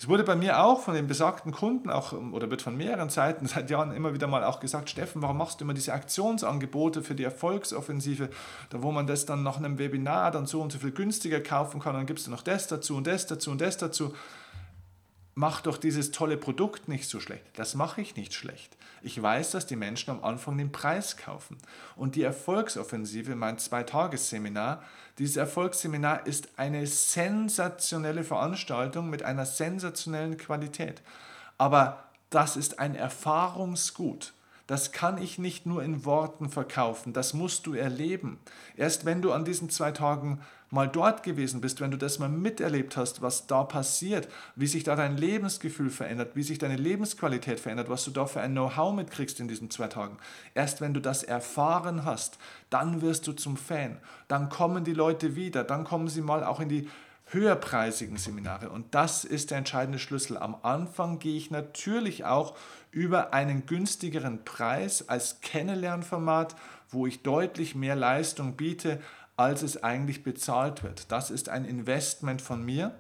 Es 0.02 0.08
wurde 0.08 0.24
bei 0.24 0.36
mir 0.36 0.64
auch 0.64 0.82
von 0.82 0.96
den 0.96 1.06
besagten 1.06 1.52
Kunden 1.52 1.92
auch 1.92 2.14
oder 2.14 2.50
wird 2.50 2.64
von 2.64 2.76
mehreren 2.76 3.10
Seiten 3.10 3.46
seit 3.46 3.70
Jahren 3.70 3.92
immer 3.92 4.16
wieder 4.16 4.26
mal 4.26 4.44
auch 4.44 4.60
gesagt, 4.60 4.90
Steffen, 4.90 5.22
warum 5.22 5.38
machst 5.38 5.60
du 5.60 5.64
immer 5.64 5.76
diese 5.76 5.94
Aktionsangebote 5.94 7.04
für 7.04 7.14
die 7.14 7.24
Erfolgsoffensive, 7.24 8.30
da 8.72 8.82
wo 8.82 8.92
man 8.92 9.06
das 9.06 9.28
dann 9.28 9.44
nach 9.44 9.58
einem 9.58 9.78
Webinar 9.78 10.32
dann 10.32 10.48
so 10.48 10.60
und 10.60 10.72
so 10.72 10.80
viel 10.80 10.90
günstiger 10.90 11.40
kaufen 11.40 11.80
kann, 11.80 11.94
dann 11.94 12.08
gibst 12.08 12.26
du 12.26 12.32
noch 12.32 12.42
das 12.42 12.66
dazu 12.66 12.96
und 12.96 13.06
das 13.06 13.28
dazu 13.28 13.52
und 13.52 13.62
das 13.62 13.78
dazu 13.78 14.12
mach 15.36 15.62
doch 15.62 15.78
dieses 15.78 16.12
tolle 16.12 16.38
Produkt 16.38 16.88
nicht 16.88 17.10
so 17.10 17.20
schlecht. 17.20 17.46
Das 17.56 17.76
mache 17.76 18.02
ich 18.02 18.16
nicht 18.16 18.34
schlecht. 18.34 18.76
Ich 19.02 19.20
weiß, 19.22 19.52
dass 19.52 19.66
die 19.66 19.76
Menschen 19.76 20.12
am 20.12 20.24
Anfang 20.24 20.58
den 20.58 20.72
Preis 20.72 21.18
kaufen. 21.18 21.58
Und 21.96 22.16
die 22.16 22.24
Erfolgsoffensive, 22.24 23.36
mein 23.36 23.58
Zweitagesseminar, 23.58 24.84
dieses 25.18 25.38
Erfolgsseminar 25.38 26.28
ist 26.28 26.50
eine 26.58 26.86
sensationelle 26.86 28.24
Veranstaltung 28.24 29.10
mit 29.10 29.24
einer 29.24 29.46
sensationellen 29.46 30.38
Qualität. 30.38 31.02
Aber 31.58 32.04
das 32.30 32.56
ist 32.56 32.80
ein 32.80 32.96
Erfahrungsgut. 32.96 34.34
Das 34.68 34.92
kann 34.92 35.22
ich 35.22 35.38
nicht 35.38 35.66
nur 35.66 35.84
in 35.84 36.06
Worten 36.06 36.50
verkaufen, 36.50 37.12
das 37.12 37.34
musst 37.34 37.66
du 37.68 37.74
erleben. 37.74 38.40
Erst 38.78 39.04
wenn 39.04 39.22
du 39.22 39.34
an 39.34 39.44
diesen 39.44 39.70
zwei 39.70 39.92
Tagen 39.92 40.40
mal 40.72 40.88
dort 40.88 41.24
gewesen 41.24 41.62
bist, 41.62 41.82
wenn 41.82 41.92
du 41.92 41.98
das 41.98 42.18
mal 42.18 42.30
miterlebt 42.30 42.98
hast, 42.98 43.22
was 43.22 43.46
da 43.46 43.64
passiert, 43.64 44.28
wie 44.56 44.68
sich 44.68 44.84
da 44.84 44.96
dein 44.96 45.18
Lebensgefühl 45.18 45.90
verändert, 45.90 46.36
wie 46.36 46.44
sich 46.44 46.58
deine 46.58 46.78
Lebensqualität 46.78 47.60
verändert, 47.60 47.90
was 47.90 48.06
du 48.06 48.12
da 48.12 48.26
für 48.26 48.42
ein 48.42 48.54
Know-how 48.54 48.94
mitkriegst 48.94 49.40
in 49.40 49.48
diesen 49.48 49.70
zwei 49.70 49.88
Tagen. 49.88 50.18
Erst 50.56 50.82
wenn 50.82 50.94
du 50.94 51.02
das 51.02 51.24
erfahren 51.24 52.06
hast, 52.06 52.40
dann 52.70 53.02
wirst 53.02 53.28
du 53.28 53.34
zum 53.34 53.58
Fan. 53.58 53.98
Dann 54.28 54.50
kommen 54.50 54.84
die 54.84 54.94
Leute 54.94 55.36
wieder, 55.36 55.64
dann 55.64 55.84
kommen 55.84 56.08
sie 56.08 56.22
mal 56.22 56.44
auch 56.44 56.62
in 56.62 56.70
die 56.70 56.88
höherpreisigen 57.34 58.18
Seminare. 58.18 58.70
Und 58.70 58.94
das 58.94 59.24
ist 59.24 59.52
der 59.52 59.58
entscheidende 59.58 60.00
Schlüssel. 60.00 60.38
Am 60.38 60.56
Anfang 60.64 61.20
gehe 61.20 61.38
ich 61.38 61.52
natürlich 61.52 62.26
auch 62.26 62.56
über 62.92 63.34
einen 63.34 63.66
günstigeren 63.66 64.44
Preis 64.44 65.08
als 65.08 65.40
Kennenlernformat, 65.42 66.56
wo 66.90 67.08
ich 67.08 67.24
deutlich 67.24 67.74
mehr 67.74 67.96
Leistung 67.96 68.58
biete, 68.58 69.00
als 69.42 69.64
es 69.64 69.84
eigentlich 69.84 70.24
bezahlt 70.24 70.84
wird. 70.84 71.12
Das 71.12 71.32
ist 71.32 71.50
ein 71.50 71.66
Investment 71.66 72.42
von 72.42 72.64
mir, 72.64 72.96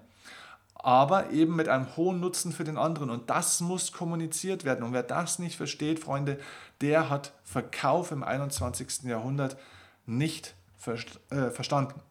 aber 0.73 1.30
eben 1.30 1.56
mit 1.56 1.69
einem 1.69 1.95
hohen 1.95 2.19
Nutzen 2.19 2.51
für 2.51 2.63
den 2.63 2.77
anderen. 2.77 3.10
Und 3.10 3.30
das 3.30 3.62
muss 3.62 3.91
kommuniziert 3.91 4.65
werden. 4.65 4.84
Und 4.84 4.93
wer 4.93 5.04
das 5.04 5.39
nicht 5.39 5.56
versteht, 5.56 5.99
Freunde, 5.99 6.39
der 6.82 7.10
hat 7.10 7.34
Verkauf 7.43 8.12
im 8.12 8.23
21. 8.23 9.04
Jahrhundert 9.04 9.58
nicht 10.06 10.56
äh, 11.30 11.51
verstanden. 11.51 12.01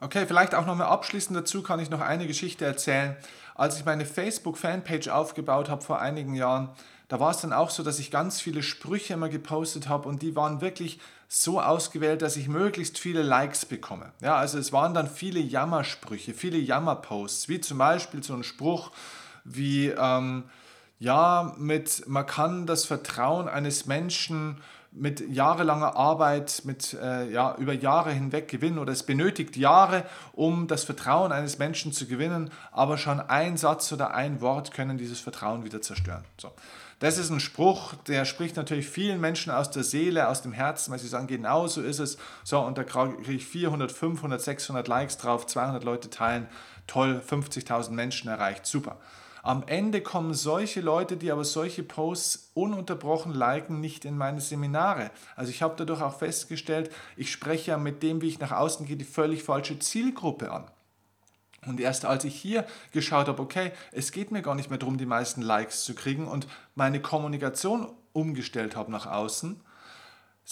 Okay, 0.00 0.26
vielleicht 0.26 0.54
auch 0.54 0.66
nochmal 0.66 0.88
abschließend 0.88 1.36
dazu 1.36 1.62
kann 1.62 1.80
ich 1.80 1.90
noch 1.90 2.00
eine 2.00 2.26
Geschichte 2.26 2.64
erzählen. 2.64 3.16
Als 3.54 3.78
ich 3.78 3.84
meine 3.84 4.06
Facebook-Fanpage 4.06 5.08
aufgebaut 5.08 5.68
habe 5.68 5.82
vor 5.82 6.00
einigen 6.00 6.34
Jahren, 6.34 6.70
da 7.08 7.20
war 7.20 7.32
es 7.32 7.40
dann 7.40 7.52
auch 7.52 7.70
so, 7.70 7.82
dass 7.82 7.98
ich 7.98 8.10
ganz 8.10 8.40
viele 8.40 8.62
Sprüche 8.62 9.14
immer 9.14 9.28
gepostet 9.28 9.88
habe 9.88 10.08
und 10.08 10.22
die 10.22 10.36
waren 10.36 10.60
wirklich 10.60 11.00
so 11.32 11.60
ausgewählt, 11.60 12.22
dass 12.22 12.36
ich 12.36 12.48
möglichst 12.48 12.98
viele 12.98 13.22
Likes 13.22 13.64
bekomme. 13.64 14.12
Ja, 14.20 14.34
also 14.34 14.58
es 14.58 14.72
waren 14.72 14.94
dann 14.94 15.08
viele 15.08 15.38
Jammersprüche, 15.38 16.34
viele 16.34 16.58
Jammerposts, 16.58 17.48
wie 17.48 17.60
zum 17.60 17.78
Beispiel 17.78 18.22
so 18.24 18.34
ein 18.34 18.42
Spruch 18.42 18.90
wie, 19.44 19.88
ähm, 19.88 20.42
ja, 20.98 21.54
mit, 21.56 22.02
man 22.08 22.26
kann 22.26 22.66
das 22.66 22.84
Vertrauen 22.84 23.48
eines 23.48 23.86
Menschen 23.86 24.58
mit 24.92 25.20
jahrelanger 25.28 25.96
Arbeit, 25.96 26.62
mit, 26.64 26.94
äh, 26.94 27.30
ja, 27.30 27.54
über 27.56 27.72
Jahre 27.72 28.10
hinweg 28.10 28.48
gewinnen 28.48 28.78
oder 28.78 28.92
es 28.92 29.04
benötigt 29.04 29.56
Jahre, 29.56 30.04
um 30.32 30.66
das 30.66 30.82
Vertrauen 30.84 31.30
eines 31.30 31.58
Menschen 31.58 31.92
zu 31.92 32.06
gewinnen, 32.06 32.50
aber 32.72 32.98
schon 32.98 33.20
ein 33.20 33.56
Satz 33.56 33.92
oder 33.92 34.14
ein 34.14 34.40
Wort 34.40 34.72
können 34.72 34.98
dieses 34.98 35.20
Vertrauen 35.20 35.64
wieder 35.64 35.80
zerstören. 35.80 36.24
So. 36.38 36.50
Das 36.98 37.16
ist 37.16 37.30
ein 37.30 37.40
Spruch, 37.40 37.94
der 38.08 38.26
spricht 38.26 38.56
natürlich 38.56 38.86
vielen 38.86 39.20
Menschen 39.20 39.50
aus 39.52 39.70
der 39.70 39.84
Seele, 39.84 40.28
aus 40.28 40.42
dem 40.42 40.52
Herzen, 40.52 40.92
weil 40.92 40.98
sie 40.98 41.08
sagen, 41.08 41.28
genau 41.28 41.66
so 41.66 41.80
ist 41.80 41.98
es. 41.98 42.18
So, 42.44 42.60
und 42.60 42.76
da 42.76 42.84
kriege 42.84 43.32
ich 43.32 43.46
400, 43.46 43.90
500, 43.90 44.40
600 44.40 44.86
Likes 44.86 45.16
drauf, 45.16 45.46
200 45.46 45.82
Leute 45.82 46.10
teilen, 46.10 46.46
toll, 46.86 47.22
50.000 47.26 47.92
Menschen 47.92 48.28
erreicht, 48.28 48.66
super. 48.66 48.98
Am 49.42 49.62
Ende 49.66 50.02
kommen 50.02 50.34
solche 50.34 50.80
Leute, 50.80 51.16
die 51.16 51.32
aber 51.32 51.44
solche 51.44 51.82
Posts 51.82 52.50
ununterbrochen 52.54 53.32
liken, 53.32 53.80
nicht 53.80 54.04
in 54.04 54.18
meine 54.18 54.40
Seminare. 54.40 55.10
Also 55.34 55.50
ich 55.50 55.62
habe 55.62 55.74
dadurch 55.76 56.02
auch 56.02 56.18
festgestellt, 56.18 56.90
ich 57.16 57.32
spreche 57.32 57.70
ja 57.70 57.78
mit 57.78 58.02
dem, 58.02 58.20
wie 58.20 58.28
ich 58.28 58.38
nach 58.38 58.52
außen 58.52 58.86
gehe, 58.86 58.96
die 58.96 59.04
völlig 59.04 59.42
falsche 59.42 59.78
Zielgruppe 59.78 60.50
an. 60.52 60.70
Und 61.66 61.80
erst 61.80 62.04
als 62.04 62.24
ich 62.24 62.34
hier 62.34 62.66
geschaut 62.92 63.28
habe, 63.28 63.42
okay, 63.42 63.72
es 63.92 64.12
geht 64.12 64.30
mir 64.30 64.42
gar 64.42 64.54
nicht 64.54 64.70
mehr 64.70 64.78
darum, 64.78 64.98
die 64.98 65.06
meisten 65.06 65.42
Likes 65.42 65.84
zu 65.84 65.94
kriegen 65.94 66.26
und 66.26 66.46
meine 66.74 67.00
Kommunikation 67.00 67.90
umgestellt 68.12 68.76
habe 68.76 68.90
nach 68.90 69.06
außen, 69.06 69.60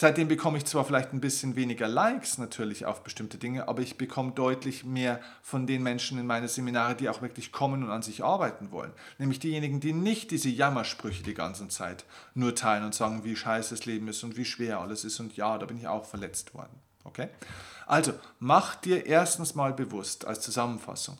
Seitdem 0.00 0.28
bekomme 0.28 0.58
ich 0.58 0.64
zwar 0.64 0.84
vielleicht 0.84 1.12
ein 1.12 1.20
bisschen 1.20 1.56
weniger 1.56 1.88
Likes 1.88 2.38
natürlich 2.38 2.86
auf 2.86 3.02
bestimmte 3.02 3.36
Dinge, 3.36 3.66
aber 3.66 3.82
ich 3.82 3.98
bekomme 3.98 4.30
deutlich 4.30 4.84
mehr 4.84 5.18
von 5.42 5.66
den 5.66 5.82
Menschen 5.82 6.20
in 6.20 6.26
meine 6.28 6.46
Seminare, 6.46 6.94
die 6.94 7.08
auch 7.08 7.20
wirklich 7.20 7.50
kommen 7.50 7.82
und 7.82 7.90
an 7.90 8.02
sich 8.02 8.22
arbeiten 8.22 8.70
wollen. 8.70 8.92
Nämlich 9.18 9.40
diejenigen, 9.40 9.80
die 9.80 9.92
nicht 9.92 10.30
diese 10.30 10.50
Jammersprüche 10.50 11.24
die 11.24 11.34
ganze 11.34 11.66
Zeit 11.66 12.04
nur 12.34 12.54
teilen 12.54 12.84
und 12.84 12.94
sagen, 12.94 13.24
wie 13.24 13.34
scheiße 13.34 13.74
das 13.74 13.86
Leben 13.86 14.06
ist 14.06 14.22
und 14.22 14.36
wie 14.36 14.44
schwer 14.44 14.78
alles 14.78 15.02
ist 15.02 15.18
und 15.18 15.36
ja, 15.36 15.58
da 15.58 15.66
bin 15.66 15.78
ich 15.78 15.88
auch 15.88 16.04
verletzt 16.04 16.54
worden. 16.54 16.78
Okay? 17.02 17.26
Also, 17.88 18.12
mach 18.38 18.76
dir 18.76 19.04
erstens 19.04 19.56
mal 19.56 19.72
bewusst 19.72 20.28
als 20.28 20.42
Zusammenfassung, 20.42 21.18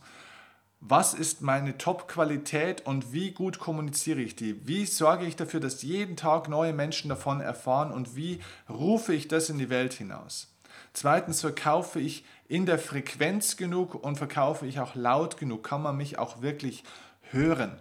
was 0.81 1.13
ist 1.13 1.43
meine 1.43 1.77
Top-Qualität 1.77 2.87
und 2.87 3.13
wie 3.13 3.33
gut 3.33 3.59
kommuniziere 3.59 4.21
ich 4.21 4.37
die? 4.37 4.67
Wie 4.67 4.87
sorge 4.87 5.27
ich 5.27 5.35
dafür, 5.35 5.61
dass 5.61 5.83
jeden 5.83 6.17
Tag 6.17 6.49
neue 6.49 6.73
Menschen 6.73 7.09
davon 7.09 7.41
erfahren 7.41 7.91
und 7.91 8.15
wie 8.15 8.41
rufe 8.69 9.13
ich 9.13 9.27
das 9.27 9.51
in 9.51 9.59
die 9.59 9.71
Welt 9.71 9.93
hinaus? 9.93 10.55
Zweitens 10.93 11.41
verkaufe 11.41 12.01
ich 12.01 12.25
in 12.49 12.65
der 12.65 12.79
Frequenz 12.79 13.57
genug 13.57 13.95
und 13.95 14.17
verkaufe 14.17 14.67
ich 14.67 14.81
auch 14.81 14.95
laut 14.95 15.37
genug? 15.37 15.65
Kann 15.65 15.83
man 15.83 15.97
mich 15.97 16.19
auch 16.19 16.43
wirklich 16.43 16.85
hören? 17.31 17.79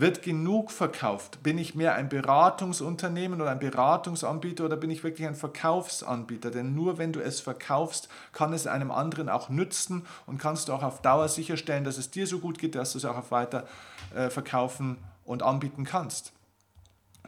Wird 0.00 0.22
genug 0.22 0.70
verkauft? 0.70 1.42
Bin 1.42 1.58
ich 1.58 1.74
mehr 1.74 1.96
ein 1.96 2.08
Beratungsunternehmen 2.08 3.40
oder 3.40 3.50
ein 3.50 3.58
Beratungsanbieter 3.58 4.66
oder 4.66 4.76
bin 4.76 4.90
ich 4.90 5.02
wirklich 5.02 5.26
ein 5.26 5.34
Verkaufsanbieter? 5.34 6.52
Denn 6.52 6.72
nur 6.72 6.98
wenn 6.98 7.12
du 7.12 7.18
es 7.18 7.40
verkaufst, 7.40 8.08
kann 8.30 8.52
es 8.52 8.68
einem 8.68 8.92
anderen 8.92 9.28
auch 9.28 9.48
nützen 9.48 10.06
und 10.26 10.38
kannst 10.38 10.68
du 10.68 10.72
auch 10.72 10.84
auf 10.84 11.02
Dauer 11.02 11.26
sicherstellen, 11.26 11.82
dass 11.82 11.98
es 11.98 12.12
dir 12.12 12.28
so 12.28 12.38
gut 12.38 12.60
geht, 12.60 12.76
dass 12.76 12.92
du 12.92 12.98
es 12.98 13.04
auch 13.04 13.32
weiter 13.32 13.66
äh, 14.14 14.30
verkaufen 14.30 14.98
und 15.24 15.42
anbieten 15.42 15.82
kannst. 15.82 16.32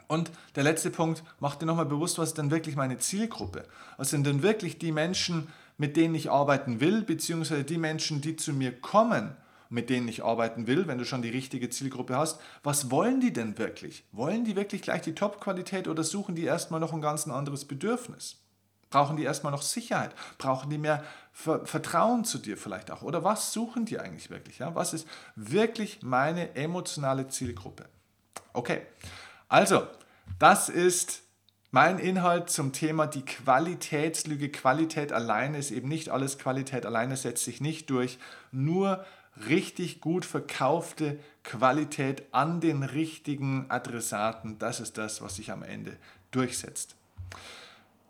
Und 0.07 0.31
der 0.55 0.63
letzte 0.63 0.91
Punkt, 0.91 1.25
mach 1.41 1.57
dir 1.57 1.67
nochmal 1.67 1.87
bewusst, 1.87 2.21
was 2.21 2.29
ist 2.29 2.39
denn 2.39 2.53
wirklich 2.53 2.77
meine 2.77 2.99
Zielgruppe? 2.99 3.65
Was 3.97 4.11
sind 4.11 4.25
denn 4.29 4.45
wirklich 4.45 4.79
die 4.79 4.93
Menschen, 4.93 5.49
mit 5.77 5.97
denen 5.97 6.15
ich 6.15 6.31
arbeiten 6.31 6.79
will, 6.79 7.03
beziehungsweise 7.03 7.65
die 7.65 7.79
Menschen, 7.79 8.21
die 8.21 8.37
zu 8.37 8.53
mir 8.53 8.81
kommen 8.81 9.37
mit 9.71 9.89
denen 9.89 10.09
ich 10.09 10.25
arbeiten 10.25 10.67
will, 10.67 10.87
wenn 10.89 10.99
du 10.99 11.05
schon 11.05 11.23
die 11.23 11.31
richtige 11.31 11.71
Zielgruppe 11.71 12.17
hast, 12.17 12.41
was 12.63 12.91
wollen 12.91 13.21
die 13.21 13.33
denn 13.33 13.57
wirklich? 13.57 14.05
Wollen 14.13 14.45
die 14.45 14.57
wirklich 14.57 14.83
gleich 14.83 15.01
die 15.03 15.15
Top-Qualität 15.15 15.89
oder 15.89 16.03
suchen 16.03 16.35
die 16.35 16.45
erstmal 16.45 16.81
noch 16.81 16.93
ein 16.93 17.01
ganz 17.01 17.27
anderes 17.27 17.65
Bedürfnis? 17.65 18.37
Brauchen 18.91 19.17
die 19.17 19.23
erstmal 19.23 19.53
noch 19.53 19.63
Sicherheit? 19.63 20.13
Brauchen 20.39 20.69
die 20.69 20.79
mehr 20.79 21.05
Vertrauen 21.33 22.25
zu 22.25 22.39
dir 22.39 22.57
vielleicht 22.57 22.91
auch? 22.91 23.03
Oder 23.03 23.23
was 23.23 23.53
suchen 23.53 23.85
die 23.85 24.01
eigentlich 24.01 24.29
wirklich? 24.29 24.59
Ja? 24.59 24.75
Was 24.75 24.93
ist 24.93 25.07
wirklich 25.37 26.03
meine 26.03 26.57
emotionale 26.57 27.29
Zielgruppe? 27.29 27.89
Okay, 28.53 28.83
also 29.49 29.87
das 30.41 30.69
ist 30.69 31.23
mein 31.71 32.01
Inhalt 32.01 32.51
zum 32.51 32.73
Thema 32.73 33.07
die 33.07 33.25
Qualitätslüge. 33.25 34.49
Qualität 34.49 35.13
alleine 35.13 35.59
ist 35.59 35.71
eben 35.71 35.89
nicht 35.89 36.09
alles. 36.09 36.39
Qualität 36.39 36.85
alleine 36.85 37.17
setzt 37.17 37.45
sich 37.45 37.61
nicht 37.61 37.91
durch. 37.91 38.19
Nur 38.51 39.05
richtig 39.49 40.01
gut 40.01 40.25
verkaufte 40.25 41.19
Qualität 41.45 42.25
an 42.33 42.61
den 42.61 42.83
richtigen 42.83 43.67
Adressaten, 43.69 44.59
das 44.59 44.81
ist 44.81 44.99
das, 44.99 45.23
was 45.23 45.37
sich 45.37 45.53
am 45.53 45.63
Ende 45.63 45.97
durchsetzt. 46.31 46.97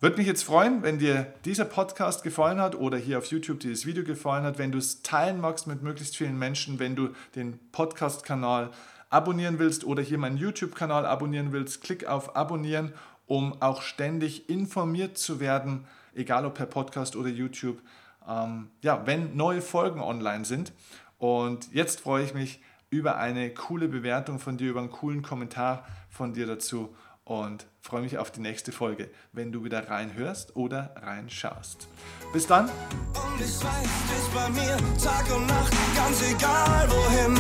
Würde 0.03 0.17
mich 0.17 0.27
jetzt 0.27 0.45
freuen, 0.45 0.83
wenn 0.83 0.99
dir 0.99 1.33
dieser 1.45 1.67
Podcast 1.67 2.23
gefallen 2.23 2.59
hat 2.59 2.75
oder 2.75 2.97
hier 2.97 3.19
auf 3.19 3.27
YouTube 3.27 3.61
dieses 3.61 3.85
Video 3.85 4.03
gefallen 4.03 4.45
hat, 4.45 4.57
wenn 4.57 4.73
du 4.73 4.79
es 4.79 5.03
teilen 5.03 5.41
magst 5.43 5.67
mit 5.67 5.83
möglichst 5.83 6.17
vielen 6.17 6.39
Menschen, 6.39 6.79
wenn 6.79 6.97
du 6.97 7.11
den 7.35 7.59
Podcast-Kanal 7.71 8.71
abonnieren 9.11 9.59
willst 9.59 9.85
oder 9.85 10.03
hier 10.03 10.17
meinen 10.17 10.39
YouTube-Kanal 10.39 11.05
abonnieren 11.05 11.53
willst, 11.53 11.83
klick 11.83 12.07
auf 12.07 12.35
Abonnieren, 12.35 12.95
um 13.27 13.61
auch 13.61 13.83
ständig 13.83 14.49
informiert 14.49 15.19
zu 15.19 15.39
werden, 15.39 15.85
egal 16.15 16.47
ob 16.47 16.55
per 16.55 16.67
Podcast 16.67 17.15
oder 17.15 17.29
YouTube, 17.29 17.79
ähm, 18.27 18.71
ja, 18.81 19.07
wenn 19.07 19.37
neue 19.37 19.61
Folgen 19.61 20.01
online 20.01 20.47
sind. 20.47 20.73
Und 21.21 21.73
jetzt 21.73 22.01
freue 22.01 22.25
ich 22.25 22.35
mich 22.35 22.61
über 22.89 23.19
eine 23.19 23.51
coole 23.55 23.89
Bewertung 23.89 24.41
von 24.41 24.57
dir, 24.57 24.71
über 24.71 24.81
einen 24.81 24.91
coolen 24.91 25.23
Kommentar 25.23 25.87
von 26.09 26.33
dir 26.33 26.47
dazu 26.47 26.97
und 27.25 27.67
freue 27.81 28.01
mich 28.01 28.19
auf 28.19 28.33
die 28.33 28.41
nächste 28.41 28.73
Folge, 28.73 29.11
wenn 29.33 29.53
du 29.53 29.63
wieder 29.63 29.89
reinhörst 29.89 30.57
oder 30.57 30.95
reinschaust. 30.97 31.89
Bis 32.33 32.47
dann. 32.47 32.65
Und 32.65 33.39
ich 33.39 33.63
weiß, 33.63 33.91
dich 34.11 34.35
bei 34.35 34.49
mir 34.49 34.77
Tag 34.99 35.37
und 35.37 35.47
Nacht, 35.47 35.73
ganz 35.95 36.23
egal 36.29 36.89
wohin 36.91 37.37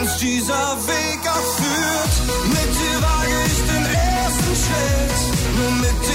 uns 0.00 0.18
dieser 0.18 0.76
Weg 0.86 1.20
auch 1.26 1.54
führt. 1.56 2.14
Mit 2.46 2.70
dir 2.78 3.02
wage 3.02 3.36
ich 3.46 3.60
den 3.66 3.86
ersten 3.94 4.54
Schritt, 4.62 5.56
nur 5.56 5.72
mit 5.80 6.06
dir. 6.06 6.13